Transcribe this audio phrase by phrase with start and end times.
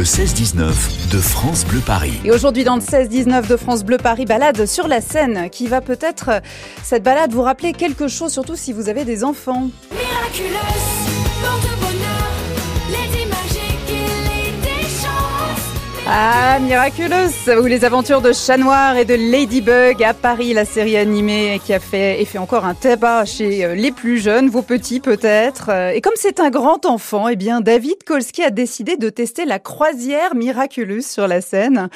[0.00, 2.14] Le 16-19 de France Bleu Paris.
[2.24, 5.82] Et aujourd'hui, dans le 16-19 de France Bleu Paris, balade sur la Seine, qui va
[5.82, 6.40] peut-être,
[6.82, 9.68] cette balade, vous rappeler quelque chose, surtout si vous avez des enfants.
[9.92, 11.89] Miraculeuse,
[16.12, 20.96] Ah, miraculeuse Ou les aventures de Chat Noir et de Ladybug à Paris, la série
[20.96, 24.62] animée qui a fait et fait encore un tabac chez euh, les plus jeunes, vos
[24.62, 25.68] petits peut-être.
[25.68, 29.44] Euh, Et comme c'est un grand enfant, eh bien David Kolski a décidé de tester
[29.44, 31.88] la croisière miraculeuse sur la Seine.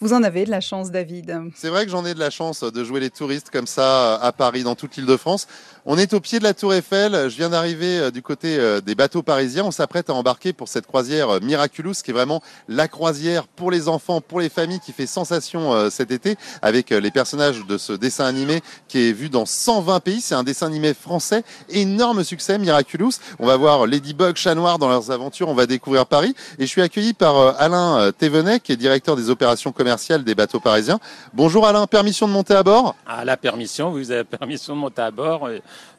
[0.00, 1.38] Vous en avez de la chance, David.
[1.54, 4.32] C'est vrai que j'en ai de la chance de jouer les touristes comme ça à
[4.32, 5.46] Paris, dans toute l'île de France.
[5.90, 7.30] On est au pied de la Tour Eiffel.
[7.30, 9.64] Je viens d'arriver euh, du côté euh, des bateaux parisiens.
[9.64, 13.70] On s'apprête à embarquer pour cette croisière euh, Miraculous, qui est vraiment la croisière pour
[13.72, 17.66] les enfants, pour les familles, qui fait sensation euh, cet été, avec euh, les personnages
[17.66, 20.20] de ce dessin animé qui est vu dans 120 pays.
[20.20, 23.14] C'est un dessin animé français, énorme succès, Miraculous.
[23.40, 25.48] On va voir Ladybug, Chat Noir dans leurs aventures.
[25.48, 26.34] On va découvrir Paris.
[26.58, 30.36] Et je suis accueilli par euh, Alain Thévenet, qui est directeur des opérations commerciales des
[30.36, 31.00] bateaux parisiens.
[31.34, 32.94] Bonjour Alain, permission de monter à bord?
[33.06, 35.48] À la permission, vous avez permission de monter à bord.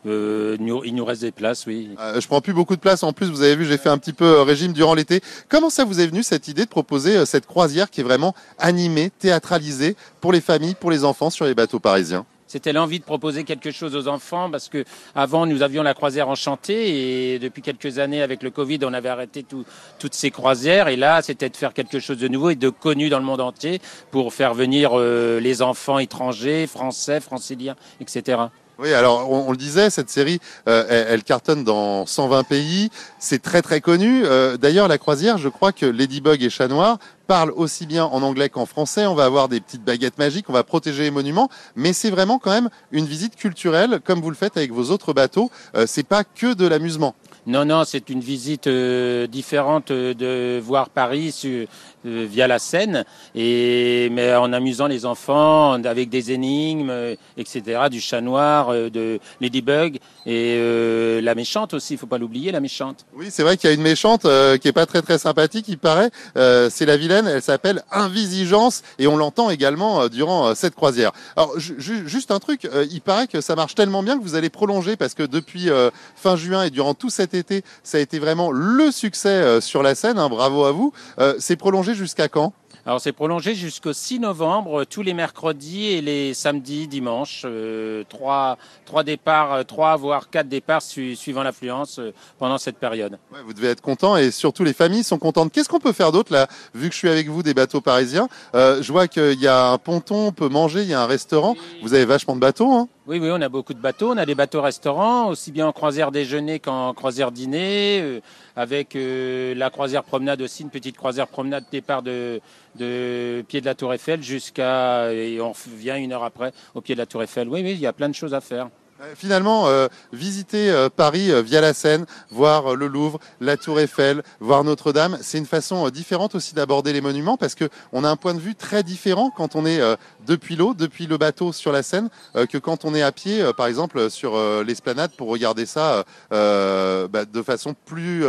[0.06, 1.90] Euh, nous- il nous reste des places, oui.
[2.00, 3.04] Euh, je prends plus beaucoup de place.
[3.04, 5.22] En plus, vous avez vu, j'ai fait un petit peu euh, régime durant l'été.
[5.50, 8.34] Comment ça vous est venu cette idée de proposer euh, cette croisière qui est vraiment
[8.58, 12.26] animée, théâtralisée pour les familles, pour les enfants sur les bateaux parisiens?
[12.48, 14.84] C'était l'envie de proposer quelque chose aux enfants parce que
[15.14, 19.10] avant nous avions la croisière enchantée et depuis quelques années avec le Covid on avait
[19.10, 19.66] arrêté tout-
[20.00, 23.10] toutes ces croisières et là c'était de faire quelque chose de nouveau et de connu
[23.10, 28.40] dans le monde entier pour faire venir euh, les enfants étrangers, français, franciliens, etc.
[28.82, 32.92] Oui, alors on, le disait, cette série, euh, elle, elle cartonne dans 120 pays.
[33.20, 34.24] C'est très très connu.
[34.24, 36.98] Euh, D'ailleurs, la croisière, je crois que Ladybug et Chat Noir
[37.30, 39.06] parlent aussi bien en anglais qu'en français.
[39.06, 42.40] On va avoir des petites baguettes magiques, on va protéger les monuments, mais c'est vraiment
[42.40, 45.52] quand même une visite culturelle, comme vous le faites avec vos autres bateaux.
[45.76, 47.14] Euh, c'est pas que de l'amusement.
[47.46, 51.68] Non, non, c'est une visite euh, différente euh, de voir Paris sur-
[52.06, 53.04] euh, via la Seine,
[53.36, 59.20] et, mais en amusant les enfants avec des énigmes, euh, etc., du chat noir, de
[59.42, 63.06] Ladybug, et la méchante aussi, il faut pas l'oublier, la méchante.
[63.14, 64.22] Oui, c'est vrai qu'il y a une méchante
[64.62, 66.10] qui est pas très très sympathique, il paraît.
[66.36, 71.12] C'est la vilaine, elle s'appelle Invisigence et on l'entend également euh, durant euh, cette croisière.
[71.36, 74.24] Alors ju- ju- juste un truc, euh, il paraît que ça marche tellement bien que
[74.24, 75.70] vous allez prolonger parce que depuis
[76.16, 79.96] fin juin et durant tout cet été, ça a été vraiment le succès sur la
[79.96, 80.18] scène.
[80.20, 80.94] hein, bravo à vous.
[81.40, 82.54] C'est prolongé jusqu'à quand?
[82.90, 88.04] Alors c'est prolongé jusqu'au 6 novembre, euh, tous les mercredis et les samedis, dimanches, euh,
[88.10, 93.20] trois, trois départs, euh, trois voire quatre départs su- suivant l'affluence euh, pendant cette période.
[93.32, 95.52] Ouais, Vous devez être content et surtout les familles sont contentes.
[95.52, 98.28] Qu'est-ce qu'on peut faire d'autre là, vu que je suis avec vous des bateaux parisiens?
[98.56, 101.06] Euh, Je vois qu'il y a un ponton, on peut manger, il y a un
[101.06, 101.56] restaurant.
[101.84, 102.88] Vous avez vachement de bateaux, hein?
[103.10, 104.12] Oui, oui, on a beaucoup de bateaux.
[104.12, 108.20] On a des bateaux-restaurants, aussi bien en croisière déjeuner qu'en croisière dîner, euh,
[108.56, 112.40] avec euh, la croisière promenade aussi, une petite croisière promenade départ de,
[112.76, 116.94] de pied de la Tour Eiffel jusqu'à et on vient une heure après au pied
[116.94, 117.50] de la Tour Eiffel.
[117.50, 118.70] Oui, oui, il y a plein de choses à faire.
[119.02, 124.24] Euh, Finalement, euh, visiter euh, Paris via la Seine, voir le Louvre, la Tour Eiffel,
[124.40, 128.16] voir Notre-Dame, c'est une façon différente aussi d'aborder les monuments parce que on a un
[128.16, 129.80] point de vue très différent quand on est
[130.26, 132.10] depuis l'eau, depuis le bateau sur la Seine,
[132.50, 137.42] que quand on est à pied, par exemple sur l'esplanade pour regarder ça bah, de
[137.42, 138.26] façon plus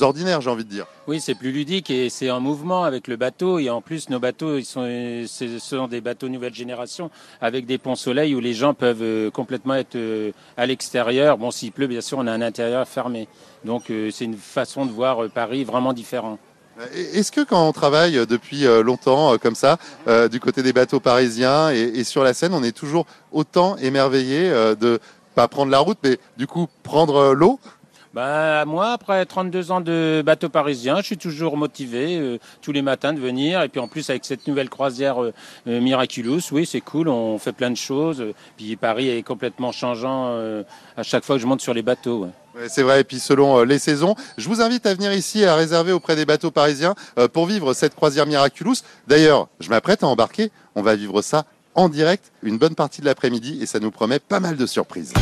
[0.00, 0.86] ordinaire, j'ai envie de dire.
[1.06, 3.58] Oui, c'est plus ludique et c'est en mouvement avec le bateau.
[3.58, 4.84] Et en plus, nos bateaux, sont,
[5.26, 9.74] ce sont des bateaux nouvelle génération avec des ponts soleil où les gens peuvent complètement
[9.74, 9.96] être
[10.56, 11.38] à l'extérieur.
[11.38, 13.28] Bon, s'il pleut, bien sûr, on a un intérieur fermé.
[13.64, 16.38] Donc, euh, c'est une façon de voir euh, Paris vraiment différent.
[16.80, 20.40] Euh, Est-ce que quand on travaille euh, depuis euh, longtemps euh, comme ça, euh, du
[20.40, 24.74] côté des bateaux parisiens et, et sur la Seine, on est toujours autant émerveillé euh,
[24.74, 24.98] de
[25.34, 27.58] pas prendre la route, mais du coup prendre euh, l'eau
[28.14, 32.80] Bah, moi, après 32 ans de bateau parisien, je suis toujours motivé euh, tous les
[32.80, 33.60] matins de venir.
[33.62, 35.32] Et puis en plus, avec cette nouvelle croisière euh,
[35.66, 36.04] euh,
[36.52, 38.20] oui, c'est cool, on fait plein de choses.
[38.20, 40.38] Euh, Puis Paris est complètement changeant
[40.96, 42.28] à chaque fois que je monte sur les bateaux.
[42.68, 45.90] C'est vrai, et puis selon les saisons, je vous invite à venir ici à réserver
[45.90, 46.94] auprès des bateaux parisiens
[47.32, 48.76] pour vivre cette croisière Miraculous.
[49.08, 53.06] D'ailleurs, je m'apprête à embarquer, on va vivre ça en direct une bonne partie de
[53.06, 55.12] l'après-midi et ça nous promet pas mal de surprises.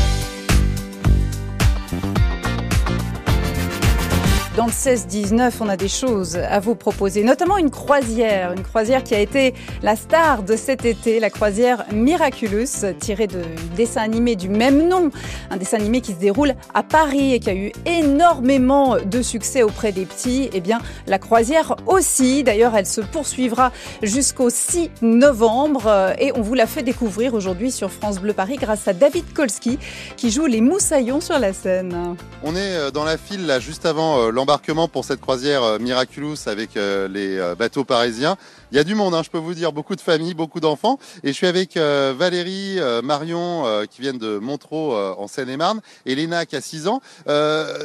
[4.55, 9.03] Dans le 16-19, on a des choses à vous proposer, notamment une croisière, une croisière
[9.03, 13.41] qui a été la star de cet été, la croisière Miraculous, tirée de
[13.77, 15.11] dessin animé du même nom,
[15.51, 19.63] un dessin animé qui se déroule à Paris et qui a eu énormément de succès
[19.63, 20.51] auprès des petits.
[20.53, 22.45] Eh bien, la croisière aussi.
[22.45, 23.73] D'ailleurs, elle se poursuivra
[24.03, 28.87] jusqu'au 6 novembre et on vous l'a fait découvrir aujourd'hui sur France Bleu Paris grâce
[28.87, 29.79] à David Kolski
[30.19, 32.17] qui joue les moussaillons sur la scène.
[32.43, 35.79] On est euh, dans la file là juste avant euh, l'embarquement pour cette croisière euh,
[35.79, 38.37] Miraculous avec euh, les euh, bateaux parisiens.
[38.73, 40.99] Il y a du monde, hein, je peux vous dire, beaucoup de familles, beaucoup d'enfants.
[41.23, 46.57] Et je suis avec Valérie, Marion, qui viennent de Montreux en Seine-et-Marne, et Léna qui
[46.57, 47.03] a 6 ans.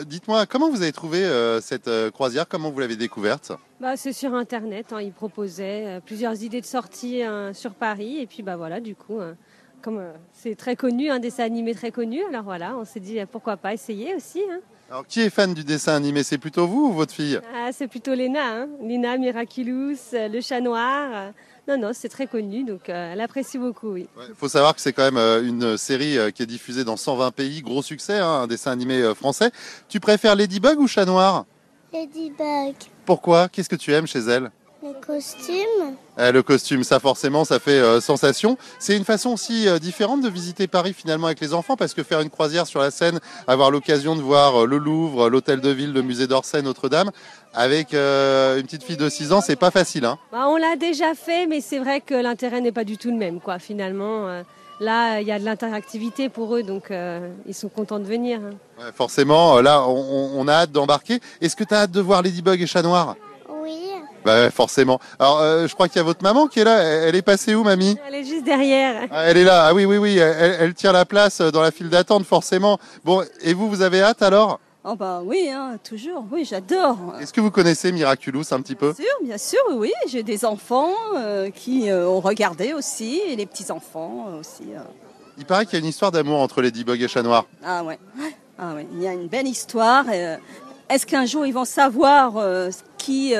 [0.06, 1.30] Dites-moi, comment vous avez trouvé
[1.62, 2.48] cette croisière?
[2.48, 3.52] Comment vous l'avez découverte?
[3.82, 8.20] Bah, c'est sur Internet, hein, ils proposaient plusieurs idées de sortie euh, sur Paris.
[8.20, 9.34] Et puis bah voilà, du coup, euh,
[9.82, 10.02] comme
[10.32, 13.74] c'est très connu, un dessin animé très connu, alors voilà, on s'est dit pourquoi pas
[13.74, 14.42] essayer aussi.
[14.50, 14.62] hein.
[14.90, 16.24] Alors, qui est fan du dessin animé?
[16.24, 17.40] C'est plutôt vous ou votre fille?
[17.54, 18.68] Ah, c'est plutôt Léna, hein.
[18.82, 21.10] Lina Miraculous, euh, le chat noir.
[21.14, 21.32] euh,
[21.68, 24.08] non, non, c'est très connu, donc euh, elle apprécie beaucoup, oui.
[24.30, 26.96] Il faut savoir que c'est quand même euh, une série euh, qui est diffusée dans
[26.96, 29.52] 120 pays, gros succès, hein, un dessin animé euh, français.
[29.90, 31.44] Tu préfères Ladybug ou Chat Noir?
[31.92, 32.76] Ladybug,
[33.06, 33.50] Pourquoi?
[33.50, 34.44] Qu'est-ce que tu aimes chez elle?
[34.44, 34.50] le
[35.06, 38.58] costume, Eh, Le costume, ça forcément, ça fait euh, sensation.
[38.80, 42.04] C'est une façon aussi euh, différente de visiter Paris finalement avec les enfants, parce que
[42.04, 45.70] faire une croisière sur la Seine, avoir l'occasion de voir euh, le Louvre, l'Hôtel de
[45.70, 47.12] Ville, le musée d'Orsay, Notre-Dame,
[47.54, 50.06] avec euh, une petite fille de 6 ans, c'est pas facile.
[50.06, 53.10] Hein Bah, on l'a déjà fait, mais c'est vrai que l'intérêt n'est pas du tout
[53.12, 54.28] le même, quoi, finalement.
[54.28, 54.44] euh,
[54.80, 58.40] là, il y a de l'interactivité pour eux, donc euh, ils sont contents de venir.
[58.40, 58.56] hein.
[58.84, 61.20] Ouais, forcément, là, on, a hâte d'embarquer.
[61.42, 63.16] Est-ce que tu as hâte de voir Ladybug et Chat Noir?
[64.28, 65.00] Bah ouais, forcément.
[65.20, 66.80] Alors, euh, je crois qu'il y a votre maman qui est là.
[66.84, 69.08] Elle, est passée où, mamie Elle est juste derrière.
[69.10, 69.68] Ah, Elle est là.
[69.68, 70.18] Ah oui, oui, oui.
[70.18, 72.78] Elle, elle tient la place euh, dans la file d'attente, forcément.
[73.06, 74.60] Bon, et vous, vous avez hâte alors?
[74.84, 76.98] Oh bah oui, hein, toujours, oui, j'adore.
[77.22, 78.94] Est-ce que vous connaissez Miraculous un petit peu?
[78.94, 83.36] Bien sûr, bien sûr, oui, j'ai des enfants euh, qui euh, ont regardé aussi, et
[83.38, 84.64] les petits-enfants euh, aussi.
[84.74, 84.80] euh.
[85.38, 87.46] Il paraît qu'il y a une histoire d'amour entre Ladybug et Chat Noir.
[87.66, 88.00] Ah ouais,
[88.60, 90.06] ah ouais, il y a une belle histoire.
[90.10, 90.38] euh.
[90.90, 93.34] Est-ce qu'un jour ils vont savoir euh, qui...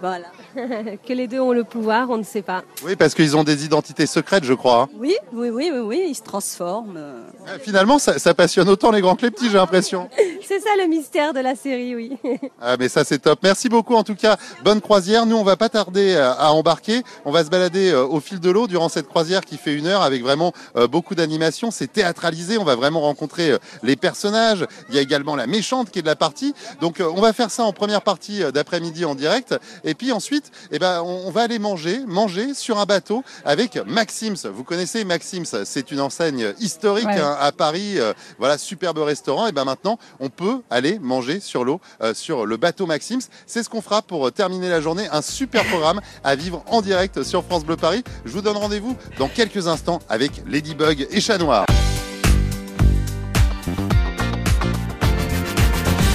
[0.00, 0.26] Voilà.
[1.06, 2.62] que les deux ont le pouvoir, on ne sait pas.
[2.84, 4.82] Oui, parce qu'ils ont des identités secrètes, je crois.
[4.82, 4.88] hein.
[4.98, 6.96] Oui, oui, oui, oui, oui, ils se transforment.
[6.96, 7.22] euh.
[7.48, 10.08] Euh, Finalement, ça, ça passionne autant les grands que les petits, j'ai l'impression.
[10.46, 12.18] C'est ça le mystère de la série, oui.
[12.60, 13.40] Ah, mais ça, c'est top.
[13.42, 14.36] Merci beaucoup, en tout cas.
[14.64, 15.26] Bonne croisière.
[15.26, 17.02] Nous, on va pas tarder euh, à embarquer.
[17.24, 19.86] On va se balader euh, au fil de l'eau durant cette croisière qui fait une
[19.86, 21.70] heure avec vraiment euh, beaucoup d'animation.
[21.70, 22.58] C'est théâtralisé.
[22.58, 24.66] On va vraiment rencontrer les personnages.
[24.88, 26.54] Il y a également la méchante qui est de la partie.
[26.80, 29.54] Donc, on va faire ça en première partie d'après-midi en direct.
[29.84, 34.48] Et puis ensuite, eh ben, on, va aller manger, manger sur un bateau avec Maxims.
[34.52, 37.18] Vous connaissez Maxims C'est une enseigne historique Ouais.
[37.18, 37.98] hein, à Paris.
[38.38, 39.46] Voilà, superbe restaurant.
[39.46, 43.28] Et ben maintenant, on peut aller manger sur l'eau, euh, sur le bateau Maxims.
[43.46, 45.08] C'est ce qu'on fera pour euh, terminer la journée.
[45.12, 48.02] Un super programme à vivre en direct sur France Bleu Paris.
[48.24, 51.66] Je vous donne rendez-vous dans quelques instants avec Ladybug et Chat Noir.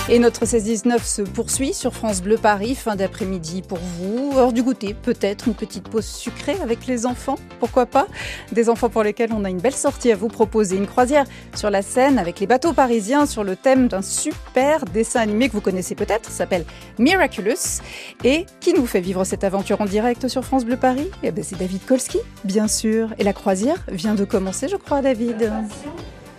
[0.10, 4.32] Et notre 16-19 se poursuit sur France Bleu Paris, fin d'après-midi pour vous.
[4.38, 8.08] Heure du goûter, peut-être une petite pause sucrée avec les enfants, pourquoi pas?
[8.54, 10.78] Des enfants pour lesquels on a une belle sortie à vous proposer.
[10.78, 11.26] Une croisière
[11.56, 15.54] sur la Seine avec les bateaux parisiens sur le thème d'un super dessin animé que
[15.54, 16.64] vous connaissez peut-être, s'appelle
[17.00, 17.82] Miraculous.
[18.24, 21.12] Et qui nous fait vivre cette aventure en direct sur France Bleu Paris?
[21.22, 23.14] Eh ben, c'est David Kolski, bien sûr.
[23.20, 25.52] Et la croisière vient de commencer, je crois, David.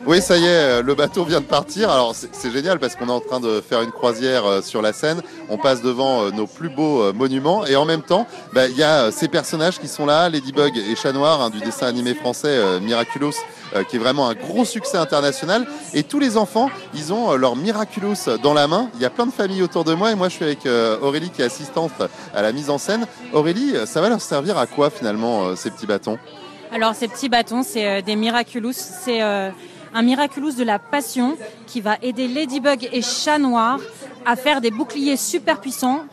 [0.08, 1.90] Oui, ça y est, euh, le bateau vient de partir.
[1.90, 4.94] Alors c'est génial parce qu'on est en train de faire une croisière euh, sur la
[4.94, 5.20] Seine.
[5.50, 8.82] On passe devant euh, nos plus beaux monuments et en même temps, bah, il y
[8.82, 12.81] a ces personnages qui sont là, Ladybug et Chat Noir, hein, du dessin animé français
[12.81, 13.34] Miraculous,
[13.90, 15.66] qui est vraiment un gros succès international.
[15.93, 18.88] Et tous les enfants, ils ont leur Miraculous dans la main.
[18.94, 20.66] Il y a plein de familles autour de moi et moi je suis avec
[21.02, 21.93] Aurélie qui est assistante
[22.34, 23.06] à la mise en scène.
[23.34, 26.17] Aurélie, ça va leur servir à quoi finalement ces petits bâtons?
[26.72, 28.72] Alors ces petits bâtons, c'est des Miraculous.
[28.72, 29.20] C'est
[29.95, 33.79] un Miraculous de la passion qui va aider Ladybug et Chat Noir
[34.27, 36.05] à faire des boucliers super puissants.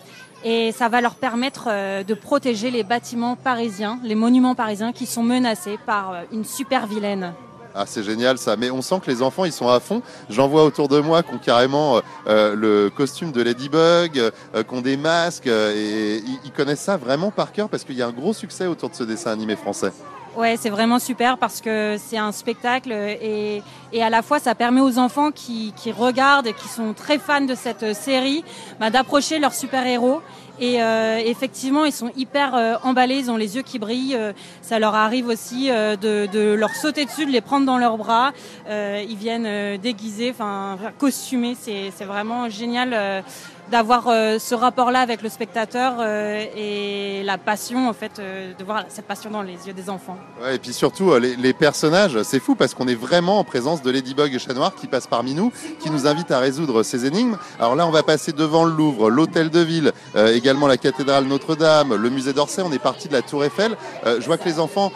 [0.43, 5.07] Et ça va leur permettre euh, de protéger les bâtiments parisiens, les monuments parisiens qui
[5.07, 7.33] sont menacés par euh, une super vilaine.
[7.73, 10.03] Ah, c'est génial ça, mais on sent que les enfants ils sont à fond.
[10.29, 14.81] J'en vois autour de moi qui ont carrément euh, le costume de Ladybug, qui ont
[14.81, 18.31] des masques, et ils connaissent ça vraiment par cœur parce qu'il y a un gros
[18.31, 19.91] succès autour de ce dessin animé français.
[20.37, 23.63] Ouais, c'est vraiment super parce que c'est un spectacle et,
[23.93, 27.19] et à la fois ça permet aux enfants qui, qui regardent et qui sont très
[27.19, 28.43] fans de cette série
[28.77, 30.21] bah, d'approcher leurs super-héros.
[30.57, 34.15] Et euh, effectivement, ils sont hyper euh, emballés, ils ont les yeux qui brillent.
[34.15, 37.97] euh, ça leur arrive aussi de, de leur sauter dessus, de les prendre dans leurs
[37.97, 38.31] bras.
[38.69, 41.55] Ils viennent déguisés, enfin costumés.
[41.55, 43.23] C'est vraiment génial.
[43.71, 48.63] D'avoir euh, ce rapport-là avec le spectateur euh, et la passion, en fait, euh, de
[48.63, 50.17] voir cette passion dans les yeux des enfants.
[50.51, 54.33] Et puis surtout, les, personnages, c'est fou parce qu'on est vraiment en présence de Ladybug
[54.33, 57.37] et Chat Noir qui passe parmi nous, qui nous invite à résoudre ces énigmes.
[57.59, 61.95] Alors là, on va passer devant le Louvre, l'Hôtel de Ville, également la cathédrale Notre-Dame,
[61.95, 62.61] le musée d'Orsay.
[62.61, 63.75] On est parti de la Tour Eiffel.
[64.05, 64.91] Je vois que les enfants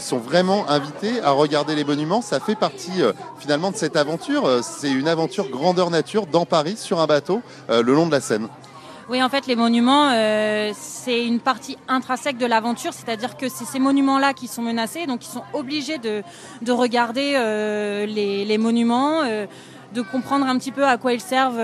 [0.00, 2.20] sont vraiment invités à regarder les monuments.
[2.20, 3.02] Ça fait partie
[3.38, 4.60] finalement de cette aventure.
[4.62, 8.48] C'est une aventure grandeur nature dans Paris sur un bateau le long de Seine.
[9.08, 13.64] Oui, en fait, les monuments, euh, c'est une partie intrinsèque de l'aventure, c'est-à-dire que c'est
[13.64, 16.22] ces monuments-là qui sont menacés, donc ils sont obligés de,
[16.62, 19.46] de regarder euh, les, monuments, euh,
[19.92, 21.58] de comprendre un petit peu à quoi ils servent,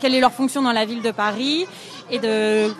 [0.00, 1.66] quelle est leur fonction dans la ville de Paris,
[2.10, 2.74] et de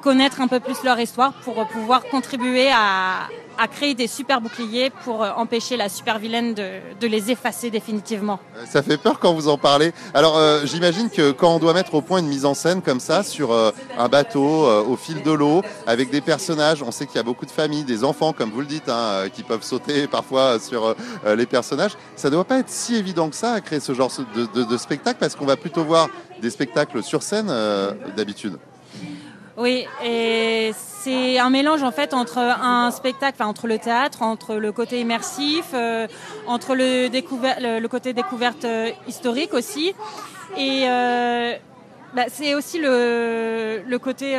[0.00, 3.28] connaître un peu plus leur histoire pour pouvoir contribuer à,
[3.58, 8.38] à créer des super boucliers pour euh, empêcher la super vilaine de, les effacer définitivement.
[8.56, 9.92] Euh, Ça fait peur quand vous en parlez.
[10.14, 13.00] Alors euh, j'imagine que quand on doit mettre au point une mise en scène comme
[13.00, 17.18] ça sur un bateau au fil de l'eau avec des personnages, on sait qu'il y
[17.18, 20.58] a beaucoup de familles, des enfants comme vous le dites, hein, qui peuvent sauter parfois
[20.58, 20.94] sur
[21.26, 21.92] les personnages.
[22.16, 25.18] Ça ne doit pas être si évident que ça à créer ce genre de, spectacle
[25.18, 26.08] parce qu'on va plutôt voir
[26.40, 27.52] des spectacles sur scène
[28.16, 28.58] d'habitude.
[29.60, 34.54] Oui, et c'est un mélange en fait entre un spectacle, enfin, entre le théâtre, entre
[34.54, 36.06] le côté immersif, euh,
[36.46, 39.94] entre le, le, côté découverte euh, historique aussi.
[40.56, 41.54] Et euh,
[42.14, 44.32] bah, c'est aussi le, côté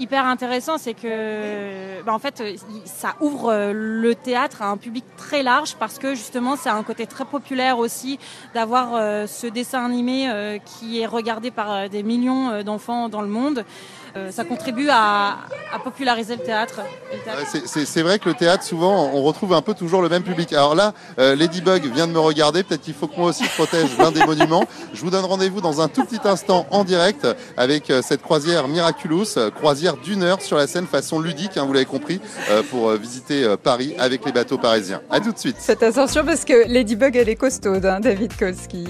[0.00, 2.42] hyper intéressant, c'est que bah, en fait
[2.86, 7.06] ça ouvre le théâtre à un public très large parce que justement c'est un côté
[7.06, 8.18] très populaire aussi
[8.52, 13.64] d'avoir ce dessin animé qui est regardé par des millions d'enfants dans le monde.
[14.16, 15.38] Euh, ça contribue à,
[15.72, 16.80] à populariser le théâtre.
[17.74, 20.52] C'est- vrai que le théâtre, souvent, on retrouve un peu toujours le même public.
[20.52, 22.62] Alors là, euh, Ladybug vient de me regarder.
[22.62, 24.64] Peut-être qu'il faut que moi aussi je protège l'un des monuments.
[24.92, 28.68] Je vous donne rendez-vous dans un tout petit instant en direct avec euh, cette croisière
[28.68, 32.62] Miraculous, euh, croisière d'une heure sur la scène façon ludique, hein, vous l'avez compris, euh,
[32.70, 35.00] pour euh, visiter euh, Paris avec les bateaux parisiens.
[35.10, 35.56] À tout de suite.
[35.58, 38.86] Faites attention parce que Ladybug, elle est costaude, hein, David Kolski.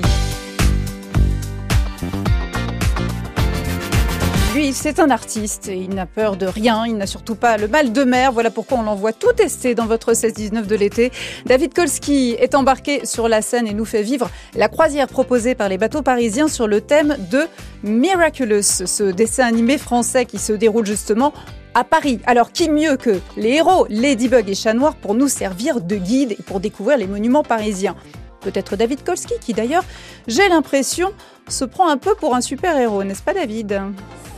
[4.54, 7.92] Lui, c'est un artiste il n'a peur de rien, il n'a surtout pas le mal
[7.92, 8.30] de mer.
[8.30, 11.10] Voilà pourquoi on l'envoie tout tester dans votre 16-19 de l'été.
[11.44, 15.68] David Kolski est embarqué sur la scène et nous fait vivre la croisière proposée par
[15.68, 17.48] les bateaux parisiens sur le thème de
[17.82, 21.32] Miraculous, ce dessin animé français qui se déroule justement
[21.74, 22.20] à Paris.
[22.24, 26.30] Alors qui mieux que les héros Ladybug et Chat Noir pour nous servir de guide
[26.30, 27.96] et pour découvrir les monuments parisiens?
[28.44, 29.84] Peut-être David Kolski qui d'ailleurs,
[30.28, 31.12] j'ai l'impression,
[31.48, 33.80] se prend un peu pour un super-héros, n'est-ce pas David?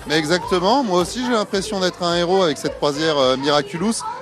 [0.09, 3.37] Exactement, moi aussi j'ai l'impression d'être un héros avec cette croisière euh.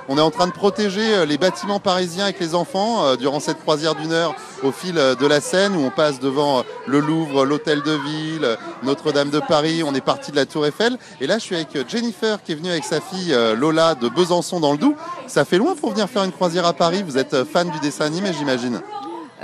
[0.09, 3.39] On est en train de protéger euh, les bâtiments parisiens avec les enfants euh, durant
[3.39, 6.99] cette croisière d'une heure au fil euh, de la Seine où on passe devant le
[6.99, 10.97] Louvre, l'Hôtel de Ville, Notre-Dame de Paris, on est parti de la Tour Eiffel.
[11.21, 14.59] Et là je suis avec Jennifer qui est venue avec sa fille Lola de Besançon
[14.59, 14.95] dans le Doubs.
[15.27, 18.05] Ça fait loin pour venir faire une croisière à Paris, vous êtes fan du dessin
[18.05, 18.81] animé j'imagine?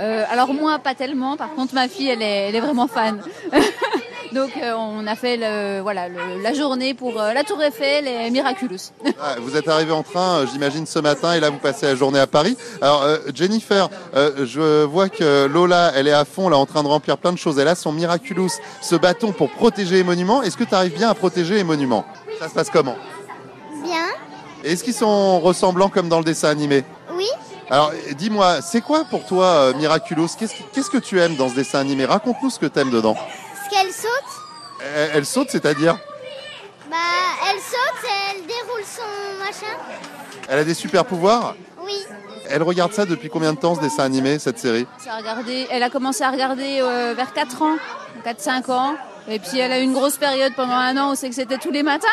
[0.00, 1.36] Euh, alors moi, pas tellement.
[1.36, 3.20] Par contre, ma fille, elle est, elle est vraiment fan.
[4.32, 8.08] Donc, euh, on a fait le, voilà, le- la journée pour euh, la Tour Eiffel
[8.08, 8.78] et Miraculous.
[9.24, 11.94] Ah, vous êtes arrivé en train, euh, j'imagine, ce matin, et là, vous passez la
[11.94, 12.56] journée à Paris.
[12.80, 16.82] Alors, euh, Jennifer, euh, je vois que Lola, elle est à fond, là, en train
[16.82, 17.58] de remplir plein de choses.
[17.58, 20.42] Elle a son Miraculous, ce bâton pour protéger les monuments.
[20.42, 22.06] Est-ce que tu arrives bien à protéger les monuments?
[22.40, 22.96] Ça se passe comment?
[23.84, 24.06] Bien.
[24.64, 26.82] Et Est-ce qu'ils sont ressemblants comme dans le dessin animé?
[27.14, 27.28] Oui.
[27.72, 30.28] Alors, dis-moi, c'est quoi pour toi euh, Miraculous?
[30.38, 32.04] Qu'est-ce que tu aimes dans ce dessin animé?
[32.04, 33.16] Raconte-nous ce que tu aimes dedans.
[33.64, 34.10] Ce qu'elle saute,
[34.94, 35.98] Elle, elle saute, c'est-à-dire?
[36.90, 36.96] Bah,
[37.50, 39.74] elle saute et elle déroule son machin.
[40.50, 41.54] Elle a des super pouvoirs?
[41.82, 41.94] Oui.
[42.50, 44.86] Elle regarde ça depuis combien de temps, ce dessin animé, cette série?
[45.06, 47.76] Elle a regardé- elle a commencé à regarder euh, vers 4 ans,
[48.22, 48.94] 4-5 ans.
[49.28, 51.56] Et puis, elle a eu une grosse période pendant un an où c'est que c'était
[51.56, 52.08] tous les matins.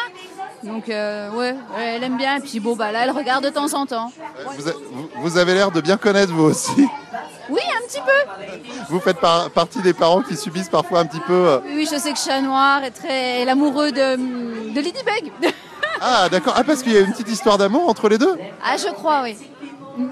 [0.64, 2.38] Donc, euh, ouais, elle aime bien.
[2.38, 4.12] Et puis, bon, bah là, elle regarde de temps en temps.
[4.58, 6.88] vous, a- vous- vous avez l'air de bien connaître, vous aussi.
[7.50, 8.64] Oui, un petit peu.
[8.90, 11.34] Vous faites par- partie des parents qui subissent parfois un petit peu.
[11.34, 14.16] euh, Oui, je sais que Chat Noir est très est l'amoureux de,
[14.72, 15.32] de Ladybug.
[16.02, 16.54] Ah, d'accord.
[16.56, 18.38] Ah, parce qu'il y a une petite histoire d'amour entre les deux?
[18.64, 19.36] ah, je crois, oui.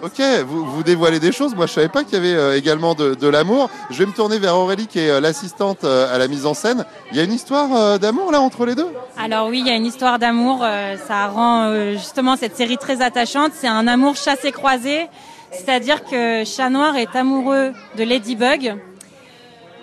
[0.03, 1.55] Ok, vous, vous dévoilez des choses.
[1.55, 3.69] Moi, je savais pas qu'il y avait euh, également de, de l'amour.
[3.89, 6.53] Je vais me tourner vers Aurélie, qui est euh, l'assistante euh, à la mise en
[6.53, 6.85] scène.
[7.11, 8.87] Il y a une histoire d'amour là entre les deux?
[9.17, 10.65] Alors oui, il y a une histoire d'amour.
[11.07, 13.51] ça rend justement cette série très attachante.
[13.53, 15.07] C'est un amour chassé-croisé.
[15.51, 18.75] C'est-à-dire que Chat Noir est amoureux de Ladybug.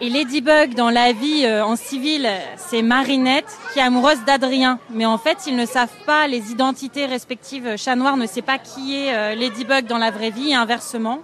[0.00, 4.78] Et Ladybug, dans la vie euh, en civil, c'est Marinette qui est amoureuse d'Adrien.
[4.90, 7.76] Mais en fait, ils ne savent pas les identités respectives.
[7.76, 11.20] Chat Noir ne sait pas qui est euh, Ladybug dans la vraie vie et inversement.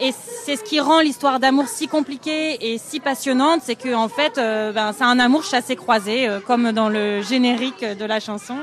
[0.00, 0.12] Et
[0.44, 4.38] c'est ce qui rend l'histoire d'amour si compliquée et si passionnante, c'est que en fait,
[4.38, 8.56] euh, ben, c'est un amour chassé-croisé, euh, comme dans le générique de la chanson.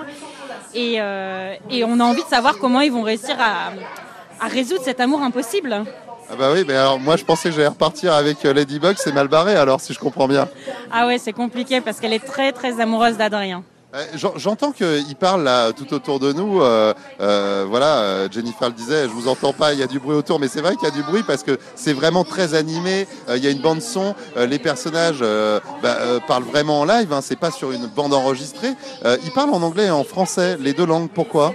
[0.74, 3.72] Et, euh, et on a envie de savoir comment ils vont réussir à,
[4.44, 5.86] à résoudre cet amour impossible.
[6.30, 9.12] Ah bah oui, mais alors moi je pensais que j'allais repartir avec euh, Ladybug, c'est
[9.14, 10.48] mal barré alors si je comprends bien.
[10.92, 13.64] Ah ouais, c'est compliqué parce qu'elle est très très amoureuse d'Adrien.
[13.94, 16.62] Euh, j'en- J'entends qu'il parle là tout autour de nous.
[16.62, 20.16] euh, euh, voilà, Jennifer le disait, je vous entends pas, il y a du bruit
[20.16, 23.06] autour, mais c'est vrai qu'il y a du bruit parce que c'est vraiment très animé.
[23.28, 25.20] euh, Il y a une bande son, les personnages
[25.84, 27.12] bah, parlent vraiment en live.
[27.12, 28.72] Hein, c'est pas sur une bande enregistrée.
[29.04, 31.10] Ils parlent en anglais et en français, les deux langues.
[31.14, 31.54] Pourquoi?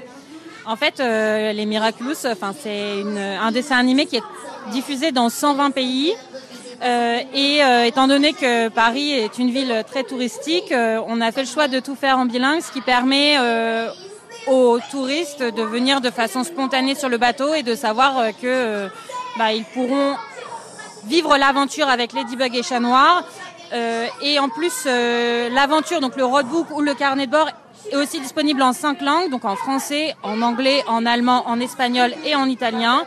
[0.69, 3.05] En fait, euh, les Miraculous, enfin c'est
[3.41, 4.23] un dessin animé qui est
[4.73, 6.13] diffusé dans 120 pays.
[6.83, 11.43] Euh, et euh, étant donné que Paris est une ville très touristique, on a fait
[11.43, 13.39] le choix de tout faire en bilingue, ce qui permet
[14.49, 18.89] aux touristes de venir de façon spontanée sur le bateau et de savoir que
[19.39, 20.17] bah, ils pourront
[21.05, 23.23] vivre l'aventure avec Ladybug et Chat Noir.
[24.21, 27.51] Et en plus, l'aventure, donc le roadbook ou le carnet de bord,
[27.91, 32.13] est aussi disponible en cinq langues, donc en français, en anglais, en allemand, en espagnol
[32.25, 33.05] et en italien.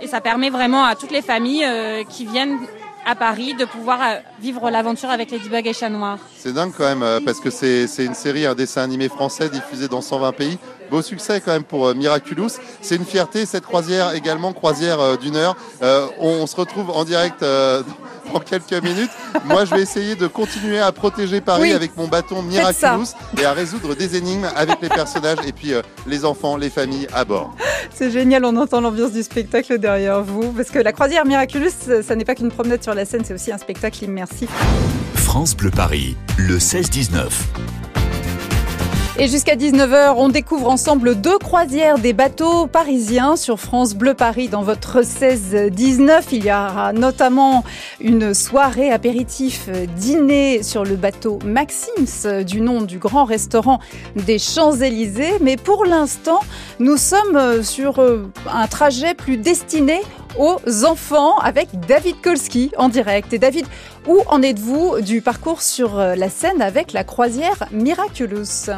[0.00, 2.58] Et ça permet vraiment à toutes les familles euh, qui viennent
[3.06, 6.18] à Paris de pouvoir euh, vivre l'aventure avec Ladybug et Chat Noir.
[6.36, 9.48] C'est dingue quand même, euh, parce que c'est c'est une série, un dessin animé français
[9.48, 10.58] diffusé dans 120 pays.
[10.92, 12.50] Beau succès quand même pour euh, Miraculous.
[12.82, 15.56] C'est une fierté, cette croisière également, croisière euh, d'une heure.
[15.82, 17.82] Euh, on, on se retrouve en direct euh,
[18.34, 19.10] dans quelques minutes.
[19.46, 21.72] Moi, je vais essayer de continuer à protéger Paris Oui.
[21.72, 22.42] avec mon bâton.
[22.42, 23.06] Miraculous
[23.40, 27.06] et à résoudre des énigmes avec les personnages et puis euh, les enfants, les familles
[27.14, 27.54] à bord.
[27.94, 30.52] C'est génial, on entend l'ambiance du spectacle derrière vous.
[30.52, 31.70] Parce que la croisière Miraculous,
[32.06, 34.50] ça n'est pas qu'une promenade sur la Seine, c'est aussi un spectacle immersif.
[35.14, 37.30] France Bleu Paris, le 16-19.
[39.18, 44.48] Et jusqu'à 19h, on découvre ensemble deux croisières des bateaux parisiens sur France Bleu Paris
[44.48, 46.22] dans votre 16-19.
[46.32, 47.62] Il y aura notamment
[48.00, 53.80] une soirée apéritif euh, dîner sur le bateau Maxims euh, du nom du grand restaurant
[54.16, 55.34] des Champs-Élysées.
[55.42, 56.40] Mais pour l'instant,
[56.80, 58.00] nous sommes euh, sur
[58.50, 60.00] un trajet plus destiné
[60.38, 63.32] aux enfants avec David Kolski en direct.
[63.32, 63.66] Et David,
[64.06, 68.70] où en êtes-vous du parcours sur euh, la Seine avec la croisière Miraculous?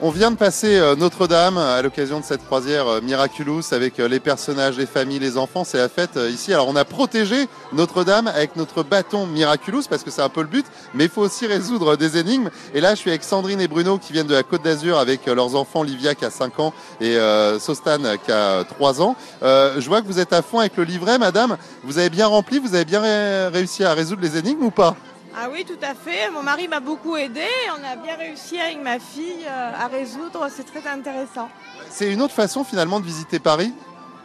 [0.00, 4.06] On vient de passer euh, Notre-Dame à l'occasion de cette croisière euh, Miraculous avec euh,
[4.06, 5.64] les personnages, les familles, les enfants.
[5.64, 6.54] C'est la fête ici.
[6.54, 10.46] Alors on a protégé Notre-Dame avec notre bâton Miraculous parce que c'est un peu le
[10.46, 10.64] but,
[10.94, 12.48] mais il faut aussi résoudre des énigmes.
[12.74, 15.26] Et là, je suis avec Sandrine et Bruno qui viennent de la Côte d'Azur avec
[15.26, 19.16] leurs enfants, Livia qui a 5 ans et euh, Sostan qui a 3 ans.
[19.42, 21.56] Je vois que vous êtes à fond avec le livret, madame.
[21.82, 24.94] Vous avez bien rempli, vous avez bien ré- réussi à résoudre les énigmes ou pas?
[25.36, 26.30] Ah oui, tout à fait.
[26.30, 27.46] Mon mari m'a beaucoup aidé.
[27.78, 30.48] On a bien réussi avec ma fille euh, à résoudre.
[30.50, 31.48] C'est très intéressant.
[31.90, 33.72] C'est une autre façon finalement de visiter Paris?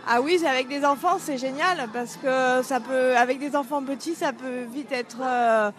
[0.07, 3.81] Ah oui, c'est avec des enfants, c'est génial parce que ça peut, avec des enfants
[3.81, 5.71] petits, ça peut vite être euh,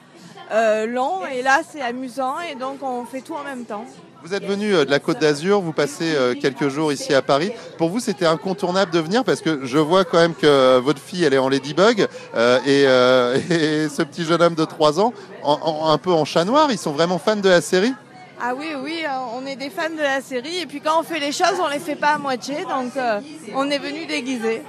[0.51, 1.27] euh, long.
[1.27, 3.85] Et là, c'est amusant et donc on fait tout en même temps.
[4.25, 7.21] Vous êtes venu euh, de la Côte d'Azur, vous passez euh, quelques jours ici à
[7.21, 7.53] Paris.
[7.77, 10.99] Pour vous, c'était incontournable de venir parce que je vois quand même que euh, votre
[10.99, 12.01] fille, elle est en Ladybug
[12.67, 15.13] et, ce petit jeune homme de 3 ans,
[15.45, 17.93] un peu en chat noir, ils sont vraiment fans de la série.
[18.41, 21.21] Ah oui, oui, on est des fans de la série et puis quand on fait
[21.21, 22.63] les choses, on les fait pas à moitié.
[22.63, 22.93] Donc
[23.55, 24.63] on est venu déguisé.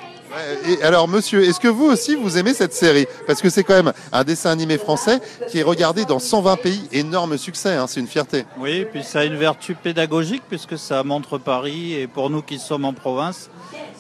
[0.68, 3.06] Et alors, monsieur, est-ce que vous aussi, vous aimez cette série?
[3.28, 5.20] Parce que c'est quand même un dessin animé français
[5.50, 6.88] qui est regardé dans 120 pays.
[6.92, 8.46] Énorme succès, hein, c'est une fierté.
[8.58, 12.42] Oui, et puis ça a une vertu pédagogique puisque ça montre Paris et pour nous
[12.42, 13.50] qui sommes en province,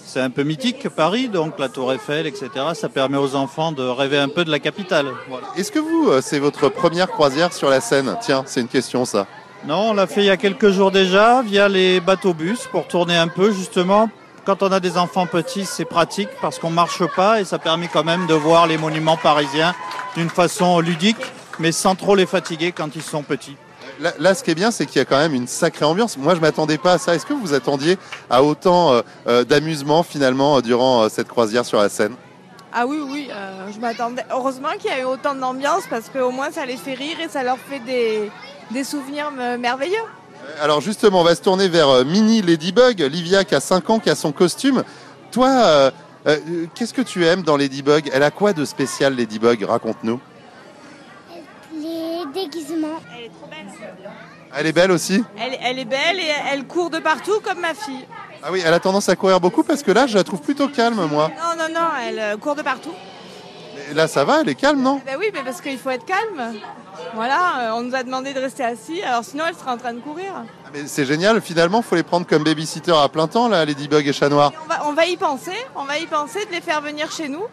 [0.06, 2.50] c'est un peu mythique Paris, donc la Tour Eiffel, etc.
[2.74, 5.08] Ça permet aux enfants de rêver un peu de la capitale.
[5.30, 5.48] Voilà.
[5.58, 8.16] Est-ce que vous, euh, c'est votre première croisière sur la Seine?
[8.22, 9.28] Tiens, c'est une question ça.
[9.66, 13.18] Non, on l'a fait il y a quelques jours déjà via les bateaux-bus pour tourner
[13.18, 14.10] un peu justement.
[14.46, 17.88] Quand on a des enfants petits, c'est pratique parce qu'on marche pas et ça permet
[17.88, 19.74] quand même de voir les monuments parisiens
[20.16, 21.18] d'une façon ludique,
[21.58, 23.58] mais sans trop les fatiguer quand ils sont petits.
[24.00, 26.18] Là, là, ce qui est bien, c'est qu'il y a quand même une sacrée ambiance.
[26.18, 27.16] Moi, je m'attendais pas à ça.
[27.16, 27.98] Est-ce que vous vous attendiez
[28.30, 32.14] à autant euh, euh, d'amusement finalement euh, durant euh, cette croisière sur la Seine?
[32.74, 34.26] Ah oui, oui, euh, je m'attendais.
[34.30, 37.30] Heureusement qu'il y a eu autant d'ambiance parce qu'au moins ça les fait rire et
[37.30, 38.30] ça leur fait des,
[38.70, 40.04] des souvenirs me- merveilleux.
[40.62, 44.00] Alors justement, on va se tourner vers euh, Mini Ladybug, Livia qui a 5 ans,
[44.00, 44.84] qui a son costume.
[45.32, 45.92] Toi, euh,
[46.28, 48.10] euh, qu'est-ce que tu aimes dans Ladybug?
[48.14, 49.64] Elle a quoi de spécial Ladybug?
[49.64, 50.20] Raconte-nous.
[51.74, 53.00] Les déguisements.
[53.16, 53.66] Elle est trop belle.
[54.58, 55.24] Elle est belle aussi?
[55.38, 58.08] Elle, elle est belle et elle court de partout comme ma fille.
[58.42, 60.70] Ah oui, elle a tendance à courir beaucoup parce que là, je la trouve plutôt
[60.70, 61.30] calme, moi.
[61.30, 62.94] Non, non, non, elle euh, court de partout.
[63.94, 65.02] Là, ça va, elle est calme, non?
[65.06, 66.56] Ben oui, mais parce qu'il faut être calme.
[67.14, 69.94] Voilà, euh, on nous a demandé de rester assis, alors sinon elle serait en train
[69.94, 70.34] de courir.
[70.36, 74.08] Ah, Mais c'est génial, finalement, faut les prendre comme babysitter à plein temps, là, Ladybug
[74.08, 74.52] et Chat Noir.
[74.64, 77.30] On va, on va y penser, on va y penser de les faire venir chez
[77.30, 77.44] nous.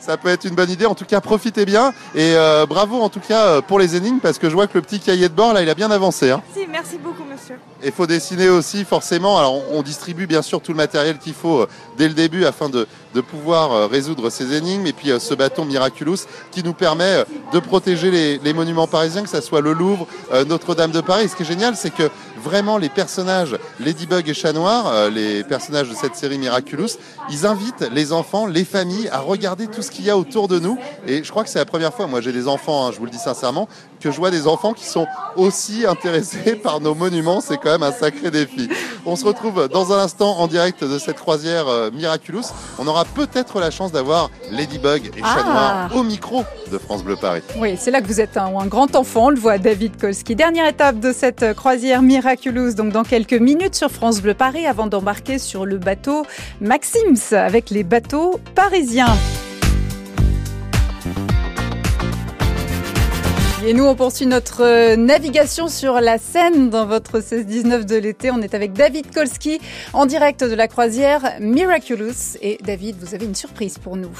[0.00, 0.86] Ça peut être une bonne idée.
[0.86, 1.92] En tout cas, profitez bien.
[2.14, 4.74] Et euh, bravo, en tout cas, euh, pour les énigmes, parce que je vois que
[4.74, 6.30] le petit cahier de bord, là, il a bien avancé.
[6.30, 6.40] Hein.
[6.70, 7.56] Merci beaucoup monsieur.
[7.82, 9.38] Et il faut dessiner aussi, forcément.
[9.38, 12.44] Alors, on, on distribue bien sûr tout le matériel qu'il faut euh, dès le début
[12.44, 14.86] afin de, de pouvoir euh, résoudre ces énigmes.
[14.86, 16.18] Et puis, euh, ce bâton Miraculous
[16.50, 20.06] qui nous permet euh, de protéger les, monuments parisiens, que ce soit le Louvre,
[20.48, 21.28] Notre-Dame de Paris.
[21.28, 22.10] Ce qui est génial, c'est que
[22.42, 26.96] vraiment, les personnages Ladybug et Chat Noir, les personnages de cette série Miraculous,
[27.30, 30.58] ils invitent les enfants, les familles à regarder tout ce qu'il y a autour de
[30.58, 30.76] nous.
[31.06, 33.04] Et je crois que c'est la première fois, moi j'ai des enfants, hein, je vous
[33.04, 33.68] le dis sincèrement,
[34.00, 35.06] que je vois des enfants qui sont
[35.36, 37.40] aussi intéressés par nos monuments.
[37.40, 38.68] C'est quand même un sacré défi.
[39.06, 42.44] On se retrouve dans un instant en direct de cette croisière euh, Miraculous.
[42.78, 45.88] On aura peut-être la chance d'avoir Ladybug et Chat Ah.
[45.94, 47.42] Au micro de France Bleu Paris.
[47.58, 50.34] Oui, c'est là que vous êtes un, un grand enfant, on le voit, David Kolski.
[50.34, 54.66] Dernière étape de cette euh, croisière Miraculous, donc dans quelques minutes sur France Bleu Paris,
[54.66, 56.24] avant d'embarquer sur le bateau
[56.60, 59.16] Maxims avec les bateaux parisiens.
[63.66, 68.30] Et nous, on poursuit notre euh, navigation sur la Seine dans votre 16-19 de l'été.
[68.30, 69.60] On est avec David Kolski
[69.92, 72.36] en direct de la croisière Miraculous.
[72.40, 74.12] Et David, vous avez une surprise pour nous.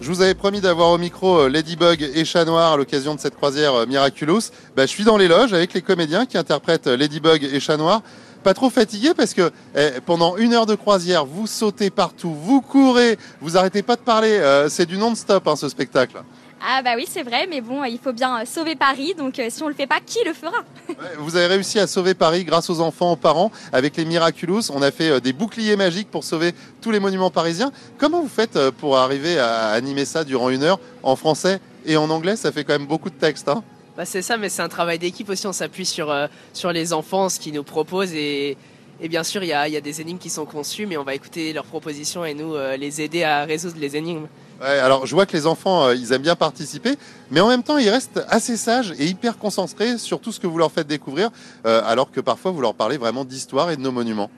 [0.00, 3.20] Je vous avais promis d'avoir au micro euh, Ladybug et Chat Noir à l'occasion de
[3.20, 4.50] cette croisière euh, Miraculous.
[4.74, 8.00] Bah, je suis dans les loges avec les comédiens qui interprètent Ladybug et Chat Noir.
[8.44, 12.62] Pas trop fatigué parce que eh, pendant une heure de croisière, vous sautez partout, vous
[12.62, 14.40] courez, vous arrêtez pas de parler.
[14.68, 16.22] c'est du non-stop hein, ce spectacle.
[16.68, 19.46] Ah bah oui, c'est vrai, mais bon, il faut bien euh, sauver Paris, donc euh,
[19.50, 20.64] si on le fait pas, qui le fera?
[21.18, 24.72] Vous avez réussi à sauver Paris grâce aux enfants, aux parents, avec les Miraculous.
[24.74, 27.70] On a fait euh, des boucliers magiques pour sauver tous les monuments parisiens.
[27.98, 31.96] Comment vous faites euh, pour arriver à animer ça durant une heure en français et
[31.96, 32.34] en anglais?
[32.34, 33.48] Ça fait quand même beaucoup de texte.
[33.48, 33.62] Hein
[33.96, 35.46] Bah, c'est ça, mais c'est un travail d'équipe aussi.
[35.46, 38.12] On s'appuie sur, euh, sur les enfants, ce qu'ils nous proposent.
[38.12, 38.56] Et,
[39.00, 40.96] et bien sûr, il y a, il y a des énigmes qui sont conçues, mais
[40.96, 44.26] on va écouter leurs propositions et nous euh, les aider à résoudre les énigmes.
[44.60, 46.96] Alors je vois que les enfants, euh, ils aiment bien participer,
[47.30, 50.46] mais en même temps, ils restent assez sages et hyper concentrés sur tout ce que
[50.46, 51.30] vous leur faites découvrir,
[51.66, 54.30] euh, alors que parfois vous leur parlez vraiment d'histoire et de nos monuments.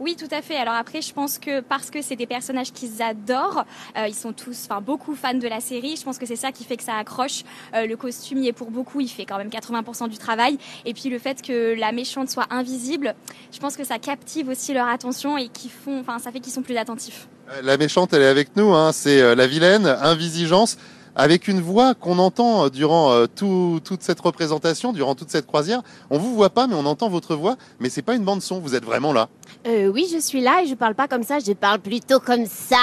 [0.00, 0.56] Oui, tout à fait.
[0.56, 3.64] Alors après, je pense que parce que c'est des personnages qu'ils adorent,
[3.96, 5.96] euh, ils sont tous, enfin beaucoup fans de la série.
[5.96, 7.42] Je pense que c'est ça qui fait que ça accroche.
[7.74, 10.56] Le costume y est pour beaucoup, il fait quand même 80% du travail.
[10.86, 13.16] Et puis le fait que la méchante soit invisible,
[13.52, 16.52] je pense que ça captive aussi leur attention et qui font, enfin ça fait qu'ils
[16.52, 17.28] sont plus attentifs.
[17.50, 20.76] Euh, La méchante, elle est avec nous, hein, c'est euh, la vilaine, Invisigence,
[21.16, 25.82] avec une voix qu'on entend euh, durant tout- toute cette représentation, durant toute cette croisière.
[26.10, 28.60] On vous voit pas, mais on entend votre voix, mais c'est pas une bande son,
[28.60, 29.28] vous êtes vraiment là.
[29.66, 32.46] Euh, oui, je suis là et je parle pas comme ça, je parle plutôt comme
[32.46, 32.76] ça.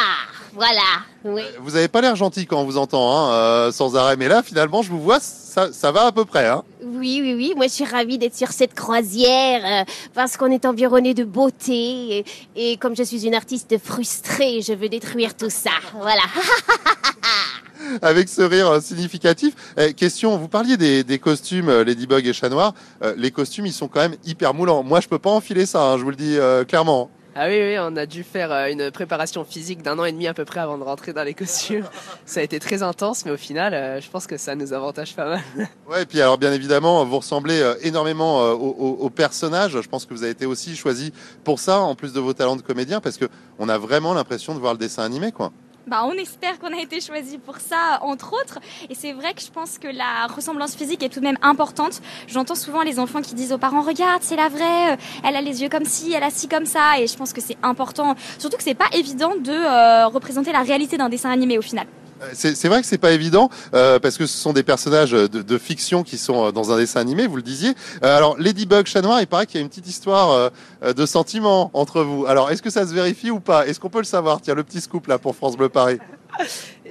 [0.55, 1.03] Voilà.
[1.23, 1.41] Oui.
[1.59, 4.41] Vous avez pas l'air gentil quand on vous entend, hein, euh, sans arrêt, mais là,
[4.41, 6.47] finalement, je vous vois, ça, ça va à peu près.
[6.47, 6.63] Hein.
[6.83, 7.53] Oui, oui, oui.
[7.55, 12.19] Moi, je suis ravie d'être sur cette croisière euh, parce qu'on est environné de beauté
[12.19, 15.71] et, et comme je suis une artiste frustrée, je veux détruire tout ça.
[15.99, 16.23] Voilà.
[18.01, 19.53] avec ce rire euh, significatif.
[19.77, 22.73] Eh, question, vous parliez des, des costumes euh, Ladybug et Chat Noir.
[23.03, 24.83] Euh, les costumes, ils sont quand même hyper moulants.
[24.83, 27.09] Moi, je peux pas enfiler ça, hein, je vous le dis euh, clairement.
[27.37, 30.25] Ah oui, oui, on a dû faire euh, une préparation physique d'un an et demi
[30.25, 31.83] à peu près avant de rentrer dans les costumes.
[32.25, 35.15] Ça a été très intense, mais au final, euh, je pense que ça nous avantage
[35.15, 35.41] pas mal.
[35.89, 39.79] Ouais, et puis alors bien évidemment, vous ressemblez euh, énormément euh, au, au- au personnage.
[39.81, 41.11] Je pense que vous avez été aussi choisi
[41.43, 43.25] pour ça, en plus de vos talents de comédien, parce que
[43.59, 45.51] on a vraiment l'impression de voir le dessin animé, quoi.
[45.87, 48.57] Bah, on espère qu'on a été choisi pour ça, entre autres.
[48.89, 52.01] Et c'est vrai que je pense que la ressemblance physique est tout de même importante.
[52.27, 55.41] J'entends souvent les enfants qui disent aux parents Regarde, c'est la vraie, euh, elle a
[55.41, 56.99] les yeux comme ci, elle a ci comme ça.
[56.99, 58.15] Et je pense que c'est important.
[58.39, 61.85] Surtout que c'est pas évident de euh, représenter la réalité d'un dessin animé au final.
[62.21, 65.57] Euh, C'est vrai que c'est pas évident euh, parce que ce sont des personnages de,
[65.57, 67.73] fiction qui sont euh, dans un dessin animé, vous le disiez.
[68.01, 70.51] Alors Ladybug, Chat Noir, il paraît qu'il y a une petite histoire
[70.81, 72.25] de sentiment entre vous.
[72.25, 73.67] Alors est-ce que ça se vérifie ou pas?
[73.67, 74.41] Est-ce qu'on peut le savoir?
[74.41, 75.99] Tiens, le petit scoop là pour France Bleu Paris.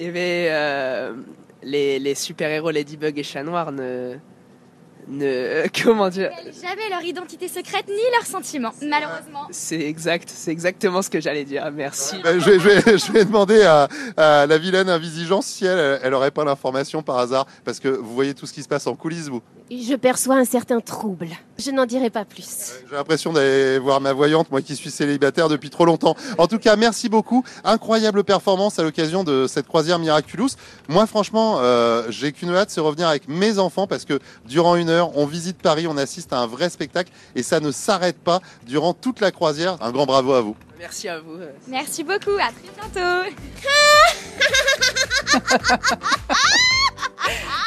[0.00, 1.14] Mais euh,
[1.62, 4.16] les, les super-héros Ladybug et Chat Noir ne.
[5.08, 6.30] Ne comment dire?
[6.62, 9.46] Jamais leur identité secrète ni leurs sentiments, malheureusement.
[9.50, 11.70] C'est exact, c'est exactement ce que j'allais dire.
[11.72, 12.16] Merci.
[12.24, 16.00] Euh, je, vais, je vais- je vais demander à, à la vilaine Invisigence si elle,
[16.02, 18.86] elle aurait pas l'information par hasard, parce que vous voyez tout ce qui se passe
[18.86, 19.42] en coulisses, vous.
[19.70, 21.28] Je perçois un certain trouble.
[21.58, 22.72] Je n'en dirai pas plus.
[22.90, 26.16] J'ai l'impression d'aller voir ma voyante, moi qui suis célibataire depuis trop longtemps.
[26.36, 27.42] En tout cas, merci beaucoup.
[27.64, 30.50] Incroyable performance à l'occasion de cette croisière Miraculous.
[30.88, 34.90] Moi, franchement, euh, j'ai qu'une hâte, c'est revenir avec mes enfants parce que durant une
[34.94, 38.40] heure, on visite Paris, on assiste à un vrai spectacle et ça ne s'arrête pas
[38.66, 39.76] durant toute la croisière.
[39.80, 40.56] Un grand bravo à vous.
[40.78, 41.38] Merci à vous.
[41.68, 43.30] Merci beaucoup, à très bientôt.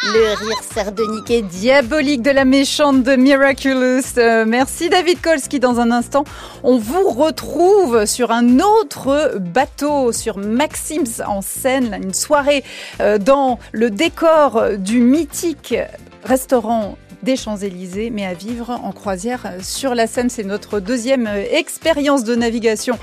[0.03, 4.17] Le rire sardonique et diabolique de la méchante de Miraculous.
[4.17, 5.59] Euh, merci David Kolski.
[5.59, 6.23] Dans un instant,
[6.63, 12.63] on vous retrouve sur un autre bateau, sur Maxims en Seine, là, une soirée
[13.01, 15.75] euh, dans le décor du mythique
[16.23, 20.29] restaurant des Champs-Élysées, mais à vivre en croisière sur la Seine.
[20.29, 22.97] C'est notre deuxième euh, expérience de navigation.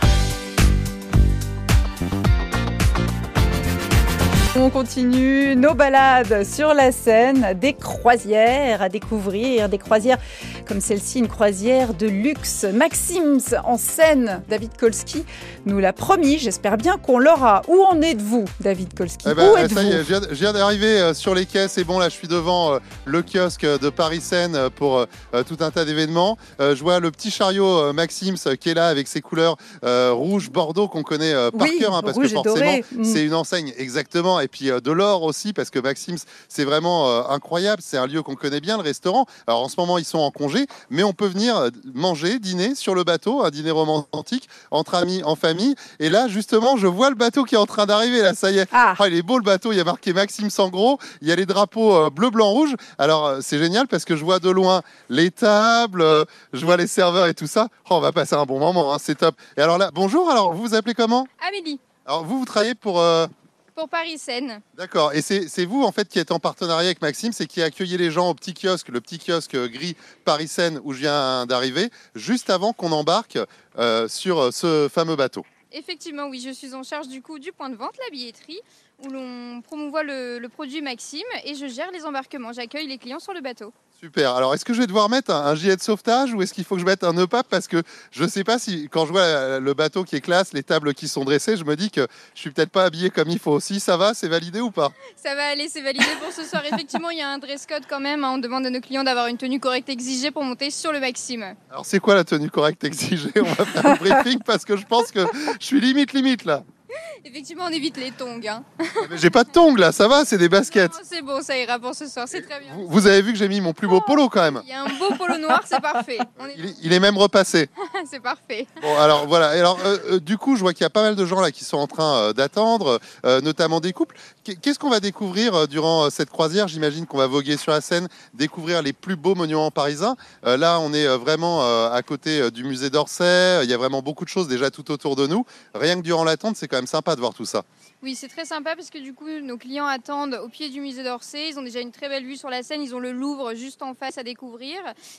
[4.57, 10.19] On continue nos balades sur la Seine, des croisières à découvrir, des croisières
[10.67, 12.64] comme celle-ci, une croisière de luxe.
[12.73, 15.25] Maxims en Seine, David Kolski
[15.67, 16.38] nous l'a promis.
[16.38, 17.62] J'espère bien qu'on l'aura.
[17.69, 21.47] Où en êtes-vous, David Kolski Eh ben, Où êtes-vous je viens, d'arriver euh, sur les
[21.47, 21.69] quais.
[21.69, 25.07] C'est bon, là, je suis devant euh, le kiosque de Paris Seine euh, pour
[25.47, 26.38] tout un tas d'événements.
[26.59, 30.88] Je vois le petit chariot Maxims qui est là avec ses couleurs euh, rouge Bordeaux
[30.88, 32.79] qu'on connaît par Oui, cœur, hein, parce que forcément.
[32.93, 33.05] Mm.
[33.05, 34.40] c'est une enseigne exactement.
[34.44, 37.80] Et puis euh, de l'or aussi, parce que Maxims, c'est vraiment euh, incroyable.
[37.83, 39.24] C'est un lieu qu'on connaît bien, le restaurant.
[39.46, 42.74] Alors en ce moment, ils sont en congé, mais on peut venir euh, manger, dîner
[42.74, 45.74] sur le bateau, un dîner romantique entre amis, en famille.
[45.98, 48.20] Et là, justement, je vois le bateau qui est en train d'arriver.
[48.20, 48.68] Là, ça y est.
[48.72, 49.72] Ah, il est beau le bateau.
[49.72, 50.98] Il y a marqué Maxims en gros.
[51.22, 52.74] Il y a les drapeaux bleu, blanc, rouge.
[52.98, 56.04] Alors c'est génial parce que je vois de loin les tables,
[56.52, 57.68] je vois les serveurs et tout ça.
[57.88, 58.92] Oh, on va passer un bon moment.
[58.92, 59.35] hein, c'est top.
[59.57, 60.30] Et alors là, bonjour.
[60.30, 61.26] Alors vous vous appelez comment?
[61.48, 63.00] Amélie, Alors vous, vous travaillez pour.
[63.00, 63.26] euh,
[63.74, 64.60] pour Paris Seine.
[64.74, 65.12] D'accord.
[65.12, 68.10] Et c'est vous, en fait, qui êtes en partenariat avec Maxime, c'est qui accueillez les
[68.10, 71.90] gens au petit kiosque, le petit kiosque euh, gris Paris Seine où je viens d'arriver,
[72.14, 73.38] juste avant qu'on embarque
[73.78, 75.44] euh, sur euh, ce fameux bateau.
[75.72, 78.60] Effectivement, oui, je suis en charge du coup du point de vente, la billetterie,
[79.02, 82.52] où l'on promouvoit le, le produit Maxime et je gère les embarquements.
[82.52, 83.72] J'accueille les clients sur le bateau.
[84.00, 84.35] Super.
[84.35, 86.64] Alors, est-ce que je vais devoir mettre un, un gilet de sauvetage ou est-ce qu'il
[86.64, 89.07] faut que je mette un nœud pape Parce que je ne sais pas si, quand
[89.07, 91.90] je vois le bateau qui est classe, les tables qui sont dressées, je me dis
[91.90, 93.61] que je suis peut-être pas habillé comme il faut.
[93.61, 94.90] Si ça va, c'est validé ou pas?
[95.16, 96.62] Ça va aller, c'est validé pour ce soir.
[96.70, 98.24] Effectivement, il y a un dress code quand même.
[98.24, 98.33] hein.
[98.35, 101.54] On demande à nos clients d'avoir une tenue correcte exigée pour monter sur le Maxime.
[101.70, 103.33] Alors, c'est quoi la tenue correcte exigée?
[103.37, 105.20] On va faire un briefing parce que je pense que
[105.61, 106.62] je suis limite, limite là.
[107.24, 108.40] Effectivement, on évite les tongs.
[108.48, 108.62] hein.
[109.11, 110.92] Mais j'ai pas de tongs là, ça va, c'est des baskets.
[110.94, 112.70] Oh, c'est bon, ça ira pour ce soir, c'est très bien.
[112.87, 114.61] Vous avez vu que j'ai mis mon plus beau polo quand même.
[114.64, 116.18] Il y a un beau polo noir, c'est parfait.
[116.38, 117.68] On est- Il est, il est même repassé.
[118.11, 118.66] c'est parfait.
[118.83, 119.57] Bon, alors voilà.
[119.57, 121.40] Et Alors, euh, euh, du coup, je vois qu'il y a pas mal de gens
[121.40, 123.00] là qui sont en train euh, d'attendre,
[123.42, 124.16] notamment des couples.
[124.44, 126.68] Qu- Qu'est-ce qu'on va découvrir durant cette croisière?
[126.68, 130.16] J'imagine qu'on va voguer sur la Seine, découvrir les plus beaux monuments parisiens.
[130.44, 133.61] Là, on est vraiment à côté du musée d'Orsay.
[133.64, 135.44] Il y a vraiment beaucoup de choses déjà tout autour de nous.
[135.74, 137.62] Rien que durant l'attente, c'est quand même sympa de voir tout ça.
[138.03, 141.03] Oui, c'est très sympa parce que du coup, nos clients attendent au pied du musée
[141.03, 141.49] d'Orsay.
[141.51, 142.83] Ils ont déjà une très belle vue sur la Seine.
[142.83, 144.77] Ils ont le Louvre juste en face à découvrir.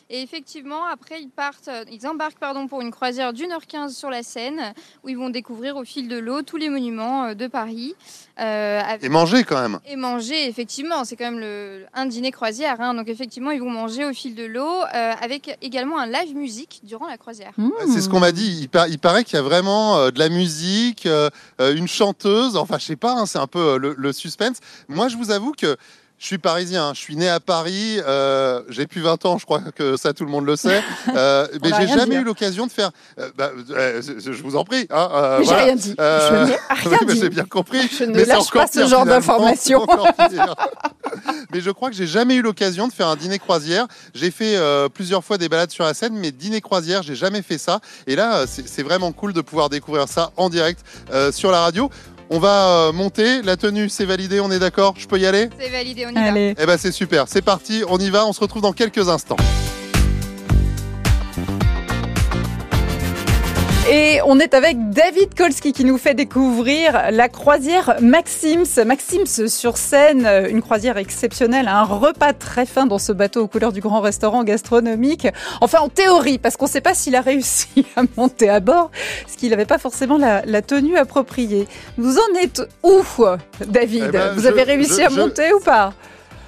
[0.09, 3.95] Et effectivement, après, ils partent, euh, ils embarquent pardon pour une croisière d'une heure quinze
[3.97, 4.73] sur la Seine
[5.03, 7.95] où ils vont découvrir au fil de l'eau tous les monuments euh, de Paris.
[8.39, 9.79] Euh, avec- Et manger quand même.
[9.87, 12.79] Et manger, effectivement, c'est quand même le, un dîner croisière.
[12.81, 12.93] hein.
[12.93, 16.81] donc effectivement, ils vont manger au fil de l'eau euh, avec également un live musique
[16.83, 17.53] durant la croisière.
[17.91, 18.59] C'est ce qu'on m'a dit.
[18.61, 21.07] Il, par- il paraît qu'il y a vraiment euh, de la musique,
[21.59, 22.57] une chanteuse.
[22.57, 23.13] Enfin, je sais pas.
[23.13, 24.57] hein, c'est un peu euh, le suspense.
[24.87, 25.77] Moi, je vous avoue que
[26.17, 26.87] je suis parisien.
[26.87, 27.99] hein, Je suis né à Paris.
[28.07, 29.37] euh, j'ai plus 20 ans.
[29.37, 30.81] Je crois que ça, tout le monde le sait.
[31.15, 32.91] Euh, mais j'ai jamais eu l'occasion de faire.
[33.19, 34.85] euh, bah, euh, je vous en prie.
[34.89, 35.63] hein, Mais j'ai voilà.
[35.65, 35.95] rien dit.
[35.97, 37.19] Je n'ai rien oui, dit.
[37.21, 37.87] J'ai bien compris.
[37.87, 39.05] Je ne Mais lâche pas ce genre
[40.29, 40.55] pire.
[41.53, 43.87] mais je crois que j'ai jamais eu l'occasion de faire un dîner croisière.
[44.13, 44.57] J'ai fait
[44.93, 47.79] plusieurs fois des balades sur la Seine, mais dîner croisière, j'ai jamais fait ça.
[48.07, 50.81] Et là, c'est vraiment cool de pouvoir découvrir ça en direct
[51.31, 51.89] sur la radio.
[52.29, 54.95] On va euh, monter, la tenue c'est validé, on est d'accord?
[54.97, 55.49] Je peux y aller?
[55.59, 56.39] C'est validé, on y va.
[56.57, 59.37] Eh ben c'est super, c'est parti, on y va, on se retrouve dans quelques instants.
[63.87, 68.83] Et on est avec David Kolski qui nous fait découvrir la croisière Maxims.
[68.83, 73.71] Maxims sur scène, une croisière exceptionnelle, un repas très fin dans ce bateau aux couleurs
[73.71, 75.27] du grand restaurant gastronomique.
[75.61, 78.89] Enfin, en théorie, parce qu'on ne sait pas s'il a réussi à monter à bord,
[79.23, 81.67] parce qu'il n'avait pas forcément la, la tenue appropriée.
[81.99, 83.03] Vous en êtes où,
[83.67, 85.93] David Eh ben, Vous je- avez réussi je- à je- monter ou pas?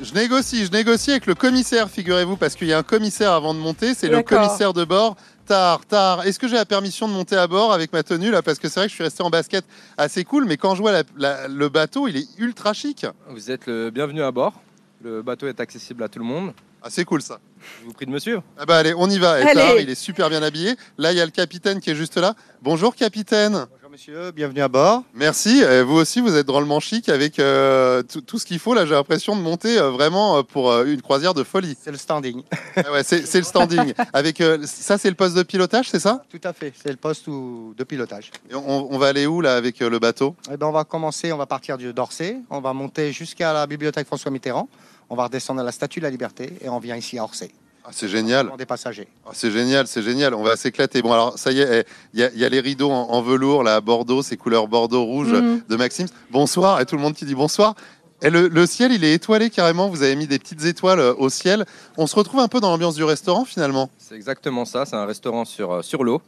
[0.01, 3.53] Je négocie, je négocie avec le commissaire, figurez-vous, parce qu'il y a un commissaire avant
[3.55, 5.15] de monter, c'est le commissaire de bord.
[5.47, 6.25] Tard, tard.
[6.27, 8.41] Est-ce que j'ai la permission de monter à bord avec ma tenue là?
[8.41, 9.63] Parce que c'est vrai que je suis resté en basket
[9.97, 13.05] assez cool, mais quand je vois la- la- le bateau, il est ultra chic.
[13.29, 14.61] Vous êtes le bienvenu à bord.
[15.01, 16.51] Le bateau est accessible à tout le monde.
[16.83, 17.39] Ah, c'est cool ça.
[17.81, 18.43] Je vous prie de me suivre.
[18.57, 19.39] Ah bah allez, on y va.
[19.39, 19.53] Et Allez.
[19.53, 20.75] Tard, il est super bien habillé.
[20.97, 22.33] Là, il y a le capitaine qui est juste là.
[22.61, 23.53] Bonjour capitaine.
[23.71, 25.01] Bonjour monsieur, bienvenue à bord.
[25.15, 25.63] Merci.
[25.83, 28.75] Vous aussi, vous êtes drôlement chic avec euh, tout, tout ce qu'il faut.
[28.75, 31.75] Là, j'ai l'impression de monter euh, vraiment euh, pour euh, une croisière de folie.
[31.81, 32.43] C'est le standing.
[32.75, 33.95] Ah ouais, c'est c'est le standing.
[34.13, 36.21] avec ça, c'est le poste de pilotage, c'est ça?
[36.29, 38.29] Tout à fait, c'est le poste où- de pilotage.
[38.51, 40.35] Et on, on va aller où là avec le bateau?
[40.53, 43.65] Eh ben, on va commencer, on va partir du d'Orsay, on va monter jusqu'à la
[43.65, 44.69] bibliothèque François Mitterrand.
[45.09, 47.49] On va redescendre à la Statue de la Liberté et on vient ici à Orsay.
[47.89, 48.51] Ah, c'est génial.
[48.57, 49.07] Des passagers.
[49.25, 50.33] Ah, c'est génial, c'est génial.
[50.33, 51.01] On va s'éclater.
[51.01, 53.09] Bon, alors, ça y est, eh, il y, a- il y a les rideaux en,
[53.11, 55.61] en velours, là, à Bordeaux, ces couleurs Bordeaux-rouge Mhm.
[55.69, 56.07] de Maxime.
[56.29, 57.75] Bonsoir, et tout le monde qui dit bonsoir.
[58.21, 59.87] Et le, le ciel, il est étoilé carrément.
[59.87, 61.65] Vous avez mis des petites étoiles euh, au ciel.
[61.97, 63.89] On se retrouve un peu dans l'ambiance du restaurant, finalement.
[63.99, 66.21] C'est exactement ça, c'est un restaurant sur, euh, sur l'eau,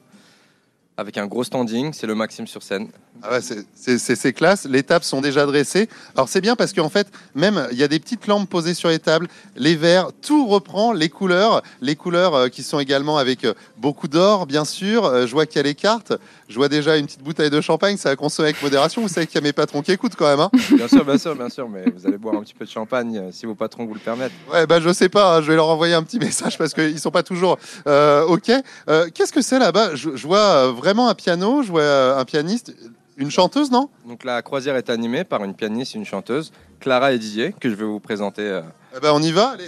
[1.00, 2.88] avec un gros standing, c'est le Maxime sur scène.
[3.22, 4.66] Ah ouais, c'est- classe.
[4.66, 5.90] Les tables sont déjà dressées.
[6.16, 8.90] Alors c'est bien parce qu'en fait, même il y a des petites lampes posées sur
[8.90, 13.44] les tables, les verres, tout reprend les couleurs, les couleurs euh, qui sont également avec
[13.44, 15.06] euh, beaucoup d'or, bien sûr.
[15.06, 16.14] Euh, je vois qu'il y a les cartes.
[16.48, 17.98] Je vois déjà une petite bouteille de champagne.
[17.98, 19.02] Ça va consommer avec modération.
[19.02, 20.40] Vous savez qu'il y a mes patrons qui écoutent quand même.
[20.40, 22.70] Hein Bien sûr, bien sûr, bien sûr, mais vous allez boire un petit peu de
[22.70, 24.32] champagne si vos patrons vous le permettent.
[24.52, 25.38] Ouais, bah je sais pas.
[25.38, 27.58] hein, je vais leur envoyer un petit message parce qu'ils sont pas toujours
[27.88, 28.52] euh, ok.
[28.90, 29.96] Euh, Qu'est-ce que c'est là-bas?
[29.96, 31.62] Je, je vois euh, vraiment un piano.
[31.64, 32.74] Je vois euh, un pianiste,
[33.18, 33.90] une chanteuse, non?
[34.08, 37.76] Donc la croisière est animée par une pianiste une chanteuse, Clara et Didier, que je
[37.76, 38.42] vais vous présenter.
[38.42, 38.62] euh,
[38.96, 39.50] Eh ben, on y va.
[39.52, 39.68] Allez.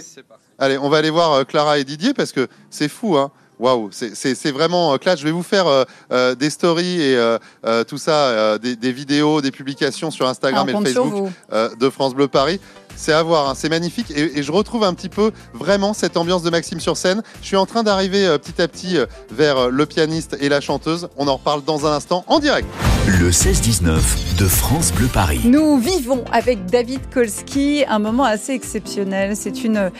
[0.58, 3.30] Allez, on va aller voir euh, Clara et Didier parce que c'est fou, hein.
[3.58, 5.20] Waouh, c'est- vraiment euh, classe.
[5.20, 8.74] Je vais vous faire euh, euh, des stories et euh, euh, tout ça, euh, des,
[8.74, 12.58] des vidéos, des publications sur Instagram Ah, et Facebook euh, de France Bleu Paris.
[12.96, 14.10] C'est à voir, hein, c'est magnifique.
[14.10, 17.22] Et, et je retrouve un petit peu vraiment cette ambiance de Maxime sur scène.
[17.40, 20.48] Je suis en train d'arriver euh, petit à petit euh, vers euh, le pianiste et
[20.48, 21.08] la chanteuse.
[21.16, 22.68] On en reparle dans un instant en direct.
[23.06, 25.40] Le 16-19 de France Bleu Paris.
[25.44, 29.36] Nous vivons avec David Kolski un moment assez exceptionnel.
[29.36, 29.90] C'est une,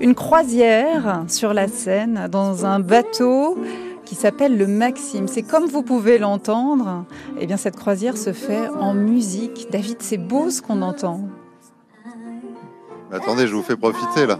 [0.00, 3.58] une croisière sur la Seine dans un bateau
[4.04, 5.28] qui s'appelle le Maxime.
[5.28, 7.04] C'est comme vous pouvez l'entendre.
[7.40, 9.66] Eh bien, cette croisière se fait en musique.
[9.70, 11.20] David, c'est beau ce qu'on entend.
[13.12, 14.38] Attendez, je vous fais profiter là.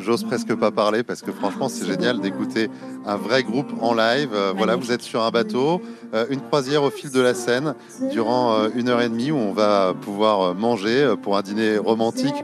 [0.00, 2.68] J'ose presque pas parler parce que franchement c'est génial d'écouter
[3.04, 4.30] un vrai groupe en live.
[4.32, 5.82] Euh, voilà, vous êtes sur un bateau,
[6.14, 7.74] euh, une croisière au fil de la Seine
[8.10, 12.34] durant euh, une heure et demie où on va pouvoir manger pour un dîner romantique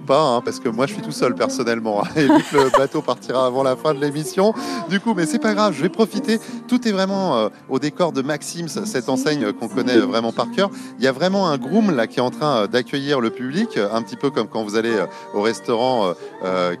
[0.00, 2.70] pas, hein, parce que moi je suis tout seul personnellement hein, et vu que le
[2.76, 4.54] bateau partira avant la fin de l'émission.
[4.88, 6.40] Du coup, mais c'est pas grave, je vais profiter.
[6.66, 10.70] Tout est vraiment euh, au décor de Maxims, cette enseigne qu'on connaît vraiment par cœur.
[10.98, 13.78] Il y a vraiment un groom là qui est en train euh, d'accueillir le public,
[13.78, 16.12] un petit peu comme quand vous allez euh, au restaurant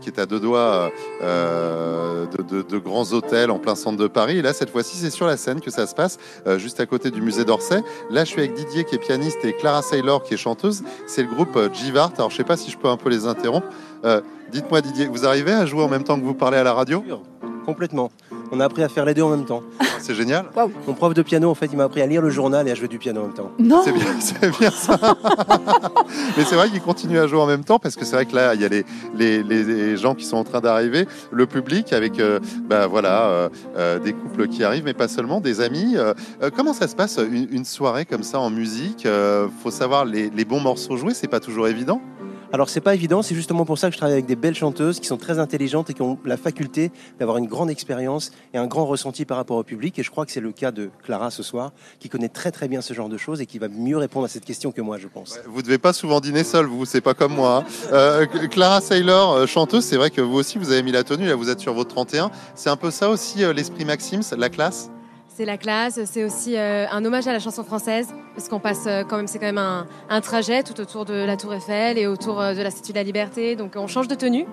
[0.00, 4.38] qui est à deux doigts de, de- grands hôtels en plein centre de Paris.
[4.38, 6.18] Et là, cette fois-ci, c'est sur la scène que ça se passe,
[6.56, 7.82] juste à côté du musée d'Orsay.
[8.10, 10.82] Là, je suis avec Didier qui est pianiste et Clara Saylor qui est chanteuse.
[11.06, 12.12] C'est le groupe Givart.
[12.16, 13.66] Alors, je sais pas si je peux un peu les interrompre.
[14.04, 16.72] Euh, Dites-moi, Didier, vous arrivez à jouer en même temps que vous parlez à la
[16.72, 17.04] radio?
[17.66, 18.10] Complètement.
[18.50, 19.62] On a appris à faire les deux en même temps.
[20.00, 20.46] C'est génial.
[20.86, 22.74] Mon prof de piano, en fait, il m'a appris à lire le journal et à
[22.74, 23.50] jouer du piano en même temps.
[23.58, 23.82] Non.
[23.84, 24.96] C'est bien, c'est bien ça.
[26.38, 28.34] Mais c'est vrai qu'ils continuent à jouer en même temps parce que c'est vrai que
[28.34, 31.92] là, il y a les, les, les gens qui sont en train d'arriver, le public
[31.92, 35.96] avec euh, bah, voilà, euh, euh, des couples qui arrivent, mais pas seulement, des amis.
[36.56, 39.04] Comment ça se passe une, une soirée comme ça en musique?
[39.04, 42.00] Euh, Faut savoir les, les bons morceaux joués, c'est pas toujours évident.
[42.50, 45.00] Alors c'est pas évident, c'est justement pour ça que je travaille avec des belles chanteuses
[45.00, 48.66] qui sont très intelligentes et qui ont la faculté d'avoir une grande expérience et un
[48.66, 49.98] grand ressenti par rapport au public.
[49.98, 52.66] Et je crois que c'est le cas de Clara ce soir, qui connaît très très
[52.66, 54.96] bien ce genre de choses et qui va mieux répondre à cette question que moi,
[54.96, 55.38] je pense.
[55.46, 57.58] Vous devez pas souvent dîner seul, vous, c'est pas comme moi.
[57.58, 57.92] hein.
[57.92, 61.26] Euh, Clara Saylor, euh, chanteuse, c'est vrai que vous aussi, vous avez mis la tenue,
[61.26, 62.30] là, vous êtes sur votre 31.
[62.54, 64.90] C'est un peu ça aussi, euh, l'esprit Maxims, la classe?
[65.38, 68.86] C'est la classe, c'est aussi euh, un hommage à la chanson française, parce qu'on passe
[68.88, 71.96] euh, quand même, c'est quand même un, un trajet tout autour de la Tour Eiffel
[71.96, 74.46] et autour euh, de la Statue de la Liberté, donc on change de tenue.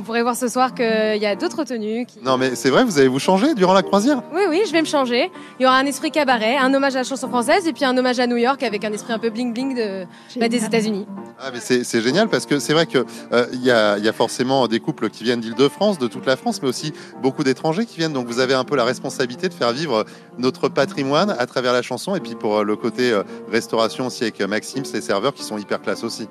[0.00, 2.06] Vous pourrez voir ce soir qu'il y a d'autres tenues.
[2.06, 2.20] Qui...
[2.24, 4.80] Non, mais c'est vrai, vous allez vous changer durant la croisière Oui, oui, je vais
[4.80, 5.30] me changer.
[5.58, 7.94] Il y aura un esprit cabaret, un hommage à la chanson française et puis un
[7.98, 10.06] hommage à New York avec un esprit un peu bling-bling de,
[10.40, 11.06] bah, des États-Unis.
[11.38, 13.04] Ah, mais c'est génial parce que c'est vrai qu'il
[13.52, 16.36] il y, a, il y a forcément des couples qui viennent d'Île-de-France, de toute la
[16.36, 18.14] France, mais aussi beaucoup d'étrangers qui viennent.
[18.14, 20.06] Donc vous avez un peu la responsabilité de faire vivre
[20.38, 22.16] notre patrimoine à travers la chanson.
[22.16, 25.44] Et puis pour euh, le côté euh, restauration aussi avec euh, Maxime, les serveurs qui
[25.44, 26.26] sont hyper classe aussi.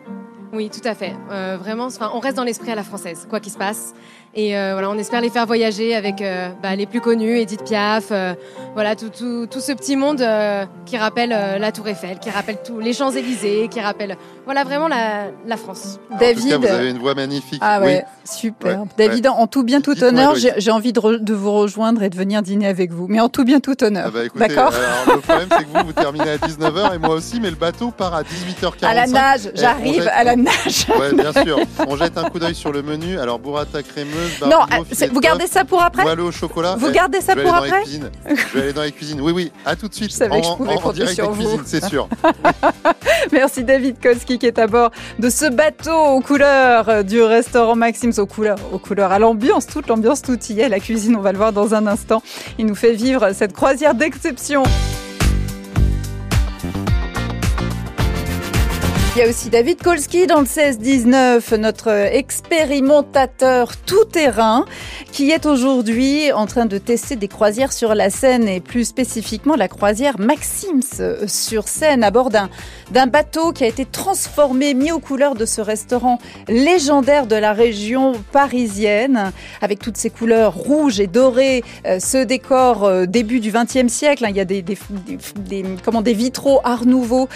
[0.52, 1.14] Oui, tout à fait.
[1.30, 3.94] Euh, vraiment, on reste dans l'esprit à la française, quoi qu'il se passe.
[4.36, 7.63] Et euh, voilà, on espère les faire voyager avec euh, bah, les plus connus, Edith
[7.63, 8.34] Piaf, euh,
[8.76, 12.30] voilà, tout, tout, tout ce petit monde euh, qui rappelle euh, la Tour Eiffel, qui
[12.30, 16.00] rappelle tous les Champs-Élysées, qui rappelle, voilà, vraiment la, la France.
[16.12, 17.60] En tout cas, vous avez une voix magnifique.
[17.65, 18.30] Ah ouais, Oui.
[18.32, 18.82] super.
[18.82, 19.34] Ouais, David, ouais.
[19.36, 22.92] en tout bien, tout honneur, j'ai envie de, vous rejoindre et de venir dîner avec
[22.92, 23.08] vous.
[23.10, 24.06] Mais en tout bien, tout honneur.
[24.08, 24.72] Ah bah, D'accord
[25.08, 27.89] le problème c'est que vous, vous terminez à 19h et moi aussi, mais le bateau
[27.89, 28.86] part à 18h45.
[28.86, 30.86] À la nage, Eh, on j'arrive jette- à la nage.
[31.00, 31.60] Ouais, bien sûr.
[31.88, 33.18] On jette un coup d'œil sur le menu.
[33.20, 33.82] Alors, burrata
[34.20, 36.76] crémeuse, Non, euh, vous gardez ça pour après Voileux au chocolat.
[36.78, 38.36] Vous gardez ça je vais pour aller dans les après.
[38.36, 39.22] Je vais aller dans les cuisines.
[39.22, 40.12] Oui, oui, à tout de suite.
[40.12, 41.62] Je savais en, que je pouvais compter sur vous.
[41.66, 42.08] c'est sûr.
[43.32, 48.18] Merci David Kolski qui est à bord de ce bateau aux couleurs du restaurant Maxims,
[48.18, 50.70] aux couleurs, aux couleurs, à l'ambiance, toute l'ambiance, tout y est.
[50.70, 52.22] La cuisine, on va le voir dans un instant.
[52.58, 54.63] Il nous fait vivre cette croisière d'exception.
[59.20, 64.63] Il y a aussi David Kolski dans le 16-19, notre expérimentateur tout-terrain,
[65.12, 69.58] qui est aujourd'hui en train de tester des croisières sur la Seine et plus spécifiquement
[69.58, 74.94] la croisière Maxims euh, sur Seine à bord d'un bateau qui a été transformé, mis
[74.94, 81.02] aux couleurs de ce restaurant légendaire de la région parisienne, avec toutes ces couleurs rouges
[81.02, 84.24] et dorées, euh, ce décor euh, début du XXe siècle.
[84.24, 84.30] hein.
[84.30, 84.63] il y a des,
[85.84, 87.28] comment, des vitraux Art Nouveau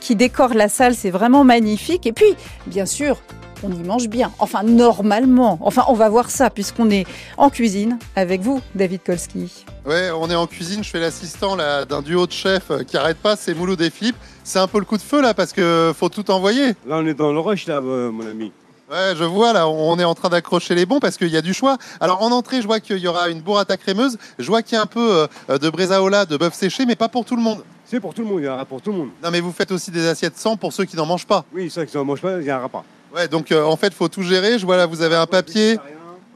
[0.00, 2.06] qui décorent la salle, c'est vraiment magnifique.
[2.06, 2.34] Et puis,
[2.66, 3.18] bien sûr,
[3.62, 4.32] on y mange bien.
[4.38, 5.58] Enfin, normalement.
[5.62, 7.06] Enfin, on va voir ça puisqu'on est
[7.36, 9.64] en cuisine avec vous, David Kolski.
[9.84, 12.96] Ouais, on est en cuisine, je fais l'assistant là, d'un duo de chefs euh, qui
[12.96, 14.16] arrête pas, c'est Mouloud et Philippe.
[14.44, 16.68] C'est un peu le coup de feu là parce que faut tout envoyer.
[16.86, 18.52] Là, on est dans le rush, là, euh, mon ami.
[18.90, 21.42] Ouais, je vois là, on est en train d'accrocher les bons parce qu'il y a
[21.42, 21.76] du choix.
[22.00, 24.16] Alors en entrée, je vois qu'il y aura une burrata crémeuse.
[24.38, 27.08] Je vois qu'il y a un peu euh, de bresaola, de bœuf séché, mais pas
[27.08, 27.62] pour tout le monde.
[27.90, 29.08] C'est pour tout le monde, il y en aura pour tout le monde.
[29.24, 31.46] Non, mais vous faites aussi des assiettes sans pour ceux qui n'en mangent pas.
[31.54, 32.84] Oui, ceux qui n'en mangent pas, il n'y en aura pas.
[33.14, 34.58] Ouais, donc euh, en fait, faut tout gérer.
[34.58, 35.78] Je vois là, vous avez un papier.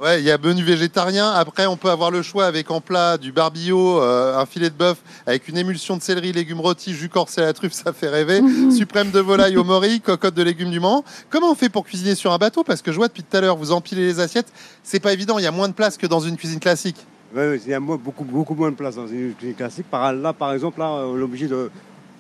[0.01, 1.31] Ouais, il y a menu végétarien.
[1.31, 4.75] Après, on peut avoir le choix avec en plat du barbillot, euh, un filet de
[4.75, 4.97] bœuf
[5.27, 8.41] avec une émulsion de céleri, légumes rôtis, jus corsé à la truffe, ça fait rêver.
[8.75, 11.05] Suprême de volaille au mori, cocotte de légumes du Mans.
[11.29, 12.65] Comment on fait pour cuisiner sur un bateau?
[12.65, 14.51] Parce que je vois depuis tout à l'heure, vous empilez les assiettes.
[14.83, 15.39] C'est pas évident.
[15.39, 16.97] Il y a moins de place que dans une cuisine classique.
[17.35, 19.87] Il y a beaucoup, beaucoup moins de place dans une cuisine classique.
[19.91, 21.71] Par là, par exemple, là, on est obligé de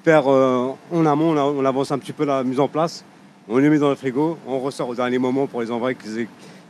[0.04, 3.04] faire euh, en amont, on, a- on avance un petit peu la mise en place.
[3.48, 5.96] On les met dans le frigo, on ressort au dernier moment pour les envoyer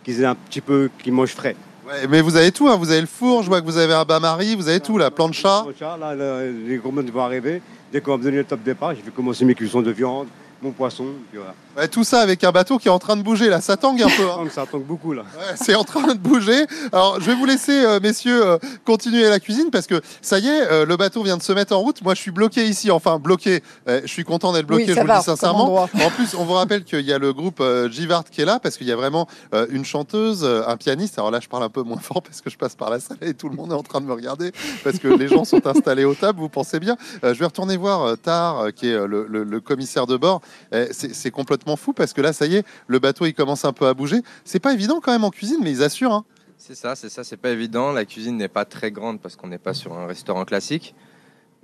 [0.04, 1.54] qu'ils aient, un petit peu, qu'ils mangent frais.
[1.86, 2.68] Ouais, mais vous avez tout.
[2.68, 2.76] hein.
[2.76, 3.42] Vous avez le four.
[3.42, 4.54] Je vois que vous avez un bain-marie.
[4.56, 4.98] Vous avez tout.
[4.98, 5.64] La plancha.
[6.00, 7.60] Là, là, les gourmands vont arriver.
[7.92, 10.28] Dès qu'on va me donner le top départ, je vais commencer mes cuissons de viande,
[10.62, 11.06] mon poisson.
[11.30, 11.54] Puis voilà.
[11.76, 13.48] Ouais, tout ça avec un bateau qui est en train de bouger.
[13.48, 14.24] Là, ça tangue un peu.
[14.30, 14.44] hein.
[14.52, 15.22] Ça tangue beaucoup là.
[15.22, 16.66] Ouais, c'est en train de bouger.
[16.92, 20.48] Alors, je vais vous laisser, euh, messieurs, euh, continuer la cuisine parce que ça y
[20.48, 22.02] est, euh, le bateau vient de se mettre en route.
[22.02, 22.90] Moi, je suis bloqué ici.
[22.90, 23.62] Enfin, bloqué.
[23.88, 25.74] Euh, je suis content d'être bloqué, Oui, je vous va, le dis sincèrement.
[25.82, 28.58] En plus, on vous rappelle qu'il y a le groupe euh, Givard qui est là
[28.60, 31.18] parce qu'il y a vraiment euh, une chanteuse, euh, un pianiste.
[31.18, 33.16] Alors là, je parle un peu moins fort parce que je passe par la salle
[33.22, 34.52] et tout le monde est en train de me regarder
[34.84, 36.38] parce que les gens sont installés aux tables.
[36.38, 36.96] Vous pensez bien.
[37.24, 40.06] Euh, je vais retourner voir euh, Tar, euh, qui est euh, le, le- le commissaire
[40.06, 40.42] de bord.
[40.74, 41.30] Euh, c'est c'est
[41.76, 44.22] fou parce que là, ça y est, le bateau il commence un peu à bouger.
[44.44, 46.12] C'est pas évident quand même en cuisine, mais ils assurent.
[46.12, 46.24] hein.
[46.58, 47.90] C'est ça, c'est ça, c'est pas évident.
[47.92, 50.94] La cuisine n'est pas très grande parce qu'on n'est pas sur un restaurant classique.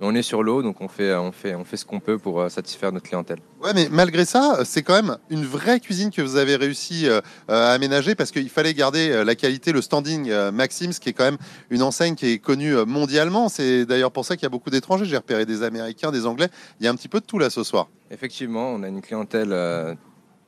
[0.01, 2.39] On est sur l'eau, donc on fait, on fait, on fait ce qu'on peut pour
[2.39, 3.39] euh, satisfaire notre clientèle.
[3.61, 7.19] Ouais, mais malgré ça, c'est quand même une vraie cuisine que vous avez réussi euh,
[7.49, 11.09] euh, à aménager parce qu'il fallait garder euh, la qualité, le standing euh, Maxims, qui
[11.09, 11.37] est quand même
[11.69, 13.49] une enseigne qui est connue euh, mondialement.
[13.49, 15.03] C'est d'ailleurs pour ça qu'il y a beaucoup d'étrangers.
[15.03, 16.47] J'ai repéré des Américains, des Anglais.
[16.79, 17.89] Il y a un petit peu de tout là ce soir.
[18.09, 19.95] Effectivement, on a une clientèle euh,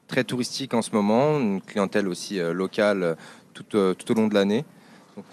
[0.07, 3.15] très touristique en ce moment, une clientèle aussi euh, locale euh,
[3.53, 4.63] tout, euh, tout au long de l'année.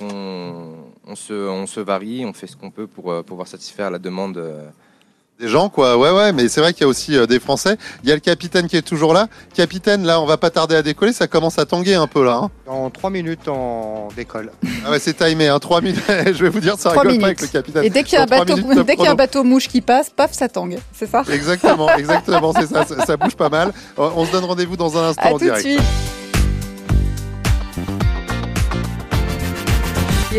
[0.00, 3.46] Donc on, on se, on se varie, on fait ce qu'on peut pour euh, pouvoir
[3.46, 4.36] satisfaire la demande.
[4.36, 4.68] euh,
[5.40, 5.96] Des gens, quoi.
[5.96, 7.76] Ouais, ouais, mais c'est vrai qu'il y a aussi euh, des Français.
[8.02, 9.28] Il y a le capitaine qui est toujours là.
[9.54, 11.12] Capitaine, là, on va pas tarder à décoller.
[11.12, 12.40] Ça commence à tanguer un peu là.
[12.42, 12.50] hein.
[12.66, 14.50] Dans trois minutes, on décolle.
[14.84, 15.48] Ah ouais, c'est timé.
[15.48, 15.58] Hein.
[15.60, 16.02] Trois minutes.
[16.08, 17.84] Je vais vous dire, ça rigole pas avec le capitaine.
[17.84, 19.16] Et dès qu'il y a un bateau, minutes, top dès qu'il y a un chrono.
[19.16, 20.78] bateau mouche qui passe, paf, ça tangue.
[20.92, 21.22] C'est ça?
[21.32, 23.72] Exactement, exactement, c'est ça, ça, ça bouge pas mal.
[23.96, 25.62] On se donne rendez-vous dans un instant À en tout de direct.
[25.66, 25.80] suite.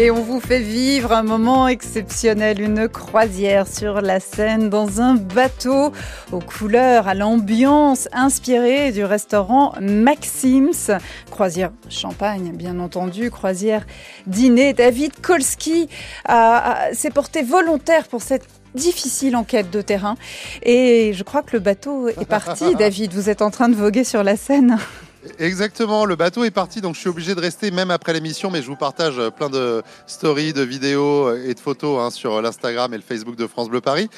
[0.02, 5.16] Et on vous fait vivre un moment exceptionnel, une croisière sur la Seine dans un
[5.16, 5.92] bateau
[6.32, 10.98] aux couleurs, à l'ambiance inspirée du restaurant Maxims.
[11.30, 13.86] Croisière champagne, bien entendu, croisière
[14.26, 14.72] dîner.
[14.72, 15.90] David Kolski
[16.94, 20.16] s'est porté volontaire pour cette difficile enquête de terrain.
[20.64, 22.74] Et je crois que le bateau est parti.
[22.80, 24.78] David, vous êtes en train de voguer sur la Seine.
[25.38, 28.62] Exactement, le bateau est parti, donc je suis obligé de rester même après l'émission, mais
[28.62, 32.98] je vous partage plein de stories, de vidéos et de photos hein, sur l'Instagram et
[32.98, 34.10] le Facebook de France Bleu Paris.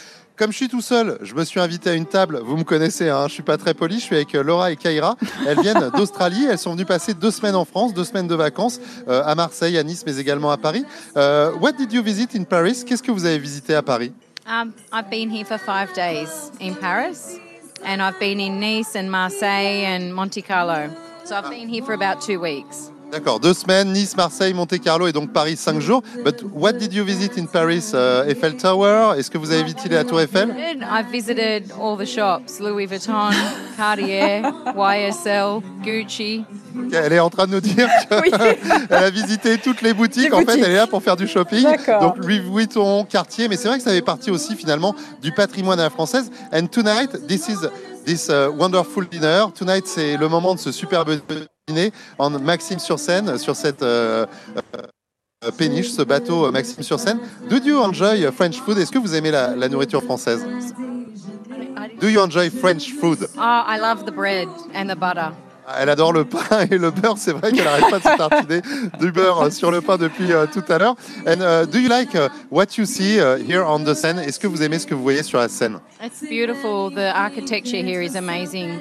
[0.42, 2.40] Comme je suis tout seul, je me suis invité à une table.
[2.44, 4.00] Vous me connaissez, hein, je suis pas très poli.
[4.00, 5.16] Je suis avec euh, Laura et Kaira.
[5.46, 6.48] Elles viennent d'Australie.
[6.50, 9.78] Elles sont venues passer deux semaines en France, deux semaines de vacances euh, à Marseille,
[9.78, 10.84] à Nice, mais également à Paris.
[11.16, 12.84] Euh, what did you visit in Paris?
[12.88, 14.14] Qu'est-ce que vous avez visité à Paris?
[14.48, 17.40] Um, I've been here for five days in Paris,
[17.84, 20.96] and I've been in Nice and Marseille and Monte Carlo.
[21.24, 22.92] So I've been here for about two weeks.
[23.12, 26.02] D'accord, deux semaines, Nice, Marseille, Monte-Carlo et donc Paris cinq jours.
[26.24, 29.20] But what did you visit in Paris uh, Eiffel Tower?
[29.20, 30.56] Est-ce que vous avez visité la Tour Eiffel?
[30.82, 33.32] I've visited all the shops Louis Vuitton,
[33.76, 34.44] Cartier,
[34.78, 36.46] YSL, Gucci.
[36.94, 40.30] Elle est en train de nous dire qu'elle a visité toutes les boutiques.
[40.30, 41.68] Les en fait, elle est là pour faire du shopping.
[42.00, 45.82] Donc Louis Vuitton, Cartier, mais c'est vrai que ça fait partie aussi finalement du patrimoine
[45.82, 46.32] à la française.
[46.54, 47.68] And tonight, this is
[48.06, 49.52] this uh, wonderful dinner.
[49.54, 51.20] Tonight, c'est le moment de ce superbe
[51.68, 54.26] dîner en Maxime sur Seine, sur cette euh,
[55.44, 57.20] euh, péniche, ce bateau euh, Maxime sur Seine.
[57.50, 58.78] Do you enjoy French food?
[58.78, 60.46] Est-ce que vous aimez la, la nourriture française?
[62.00, 63.28] Do you enjoy French food?
[63.38, 65.32] Oh, I love the bread and the butter.
[65.80, 67.16] Elle adore le pain et le beurre.
[67.18, 68.62] C'est vrai qu'elle n'arrête pas de se tartiner
[69.00, 70.96] du beurre euh, sur le pain depuis euh, tout à l'heure.
[71.28, 74.20] And uh, do you like uh, what you see uh, here on the scène?
[74.20, 75.80] Est-ce que vous aimez ce que vous voyez sur la scène?
[76.04, 76.92] It's beautiful.
[76.94, 78.80] The architecture here is amazing.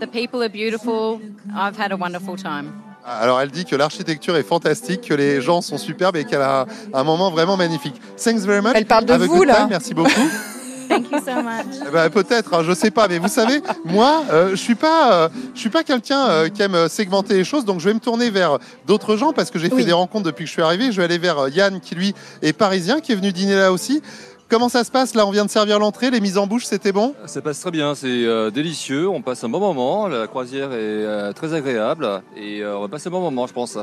[0.00, 1.20] The people are beautiful.
[1.54, 2.72] I've had a wonderful time.
[3.04, 6.66] Alors elle dit que l'architecture est fantastique, que les gens sont superbes et qu'elle a
[6.94, 8.00] un moment vraiment magnifique.
[8.16, 8.72] Thanks very much.
[8.74, 9.54] Elle parle de Have vous, là.
[9.56, 9.66] time.
[9.70, 10.10] Merci beaucoup.
[10.92, 11.80] Thank you so much.
[11.86, 15.12] Eh ben, peut-être, hein, je sais pas, mais vous savez, moi, euh, je suis pas,
[15.14, 18.00] euh, je suis pas quelqu'un euh, qui aime segmenter les choses, donc je vais me
[18.00, 19.84] tourner vers d'autres gens parce que j'ai fait Oui.
[19.84, 20.92] des rencontres depuis que je suis arrivé.
[20.92, 24.02] Je vais aller vers Yann, qui lui est parisien, qui est venu dîner là aussi.
[24.48, 25.14] Comment ça se passe?
[25.14, 27.14] Là, on vient de servir l'entrée, les mises en bouche, c'était bon?
[27.24, 30.76] Ça passe très bien, c'est euh, délicieux, on passe un bon moment, la croisière est
[30.76, 33.78] euh, très agréable et euh, on va passer un bon moment je pense.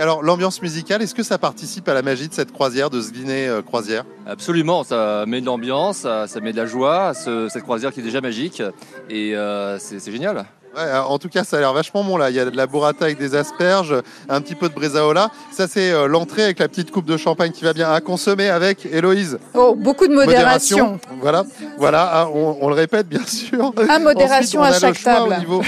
[0.00, 3.10] Alors, l'ambiance musicale, est-ce que ça participe à la magie de cette croisière, de ce
[3.12, 4.04] dîner euh, croisière?
[4.26, 8.00] Absolument, ça met de l'ambiance, ça, met de la joie, à ce- cette croisière qui
[8.00, 8.62] est déjà magique
[9.08, 10.46] et euh, c'est génial.
[10.76, 12.30] Ouais, euh, en tout cas, ça a l'air vachement bon là.
[12.30, 13.94] Il y a de la burrata avec des asperges,
[14.28, 15.30] un petit peu de bresaola.
[15.52, 18.48] Ça, c'est euh, l'entrée avec la petite coupe de champagne qui va bien à consommer
[18.50, 19.38] avec Héloïse.
[19.54, 20.98] Oh, beaucoup de modération.
[21.20, 21.44] Voilà,
[21.78, 22.10] voilà.
[22.12, 23.72] ah, On, on le répète bien sûr.
[23.88, 25.34] Ah, modération Ensuite, on à chaque table.
[25.36, 25.62] Au niveau...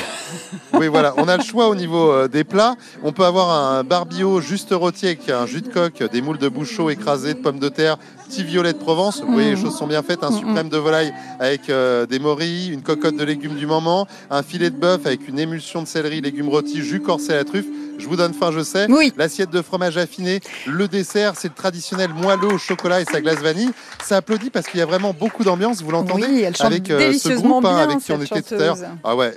[0.73, 1.15] oui, voilà.
[1.19, 2.75] On a le choix au niveau euh, des plats.
[3.05, 6.49] On peut avoir un barbio juste rôti avec un jus de coque, des moules de
[6.49, 7.97] bouchot écrasés, de pommes de terre,
[8.27, 9.23] petit violet de Provence.
[9.23, 9.63] Vous voyez, les Mhm.
[9.63, 10.23] choses sont bien faites.
[10.25, 14.43] Un suprême de volaille avec euh, des morilles, une cocotte de légumes du moment, un
[14.43, 17.67] filet de bœuf avec une émulsion de céleri, légumes rôtis, jus corsé à la truffe.
[17.99, 18.87] Je vous donne faim, je sais.
[19.17, 23.39] L'assiette de fromage affiné, le dessert, c'est le traditionnel moelleux au chocolat et sa glace
[23.39, 23.71] vanille.
[24.05, 25.81] Ça applaudit parce qu'il y a vraiment beaucoup d'ambiance.
[25.83, 26.27] Vous l'entendez?
[26.29, 28.77] Oui, elle chante avec euh, ce groupe hein, avec qui on était tout à l'heure.
[29.03, 29.33] Ah ouais,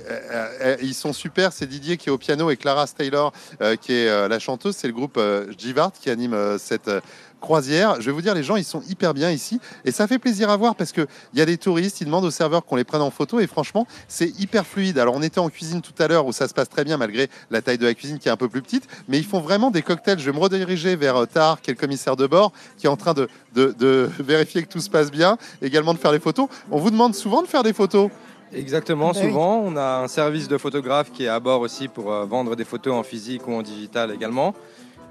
[0.62, 1.54] euh, ils sont super.
[1.54, 3.32] C'est Didier qui est au piano et Clara Taylor
[3.62, 4.76] euh, qui est euh, la chanteuse.
[4.76, 7.00] C'est le groupe euh, Givart qui anime euh, cette euh,
[7.40, 8.02] croisière.
[8.02, 10.50] Je vais vous dire, les gens, ils sont hyper bien ici et ça fait plaisir
[10.50, 12.84] à voir parce que il y a des touristes, ils demandent aux serveurs qu'on les
[12.84, 15.00] prenne en photo et franchement, c'est hyper fluide.
[15.00, 17.30] Alors, on était en cuisine tout à l'heure où ça se passe très bien malgré
[17.52, 19.72] la taille de la cuisine qui est un peu plus petite, mais ils font vraiment
[19.72, 20.20] des cocktails.
[20.20, 22.90] Je vais me rediriger vers euh, Tar, qui est le commissaire de bord, qui est
[22.90, 26.20] en train de, de- de vérifier que tout se passe bien, également de faire des
[26.20, 26.48] photos.
[26.72, 28.10] On vous demande souvent de faire des photos.
[28.52, 29.28] Exactement, Bah oui.
[29.28, 29.62] souvent.
[29.64, 32.66] On a un service de photographe qui est à bord aussi pour euh, vendre des
[32.66, 34.56] photos en physique ou en digital également.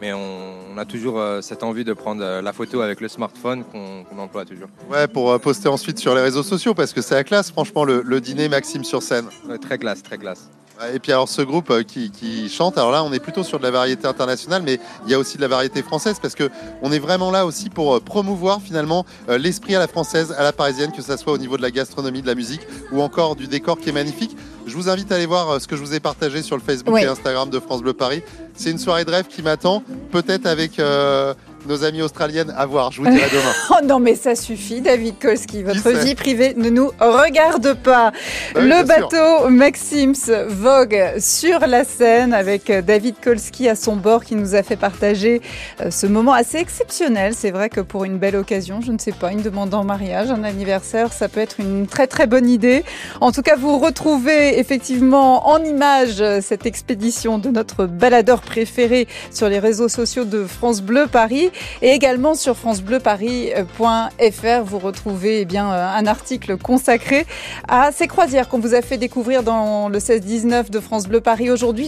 [0.01, 3.09] Mais on, on a toujours euh, cette envie de prendre euh, la photo avec le
[3.09, 4.69] smartphone qu'on emploie toujours.
[4.89, 7.85] Ouais, pour euh, poster ensuite sur les réseaux sociaux parce que c'est la classe, franchement,
[7.85, 9.27] le, le dîner Maxime sur scène.
[9.49, 10.49] Ouais, très classe, très classe.
[10.95, 13.65] Et puis alors ce groupe qui, qui chante, alors là on est plutôt sur de
[13.65, 16.51] la variété internationale, mais il y a aussi de la variété française parce que
[16.83, 20.93] on est vraiment là aussi pour promouvoir finalement l'esprit à la française, à la parisienne,
[20.93, 22.61] que ça soit au niveau de la gastronomie, de la musique
[22.93, 24.37] ou encore du décor qui est magnifique.
[24.69, 26.63] Je vous invite à aller voir euh, ce que je vous ai partagé sur le
[26.63, 28.23] Facebook et Instagram de France Bleu Paris.
[28.55, 31.33] C'est une soirée de rêve qui m'attend, peut-être avec euh,
[31.67, 32.93] nos amies australiennes à voir.
[32.93, 33.53] Je vous dirai demain.
[33.71, 35.63] Oh non, mais ça suffit, David Kolski.
[35.63, 38.11] Votre vie privée ne nous regarde pas.
[38.55, 38.87] Bah oui, le sûr.
[38.87, 44.63] bateau Maxims vogue sur la Seine avec David Kolski à son bord qui nous a
[44.63, 45.41] fait partager
[45.81, 47.35] euh, ce moment assez exceptionnel.
[47.35, 50.31] C'est vrai que pour une belle occasion, je ne sais pas, une demande en mariage,
[50.31, 52.85] un anniversaire, ça peut être une très très bonne idée.
[53.21, 59.07] En tout cas, vous retrouvez effectivement en image euh, cette expédition de notre baladeur préféré
[59.31, 61.51] sur les réseaux sociaux de France Bleu Paris
[61.83, 64.65] et également sur francebleuparis.fr.
[64.65, 67.27] Vous retrouvez eh euh, un article consacré
[67.69, 71.51] à ces croisières qu'on vous a fait découvrir dans le 16-19 de France Bleu Paris
[71.51, 71.87] aujourd'hui.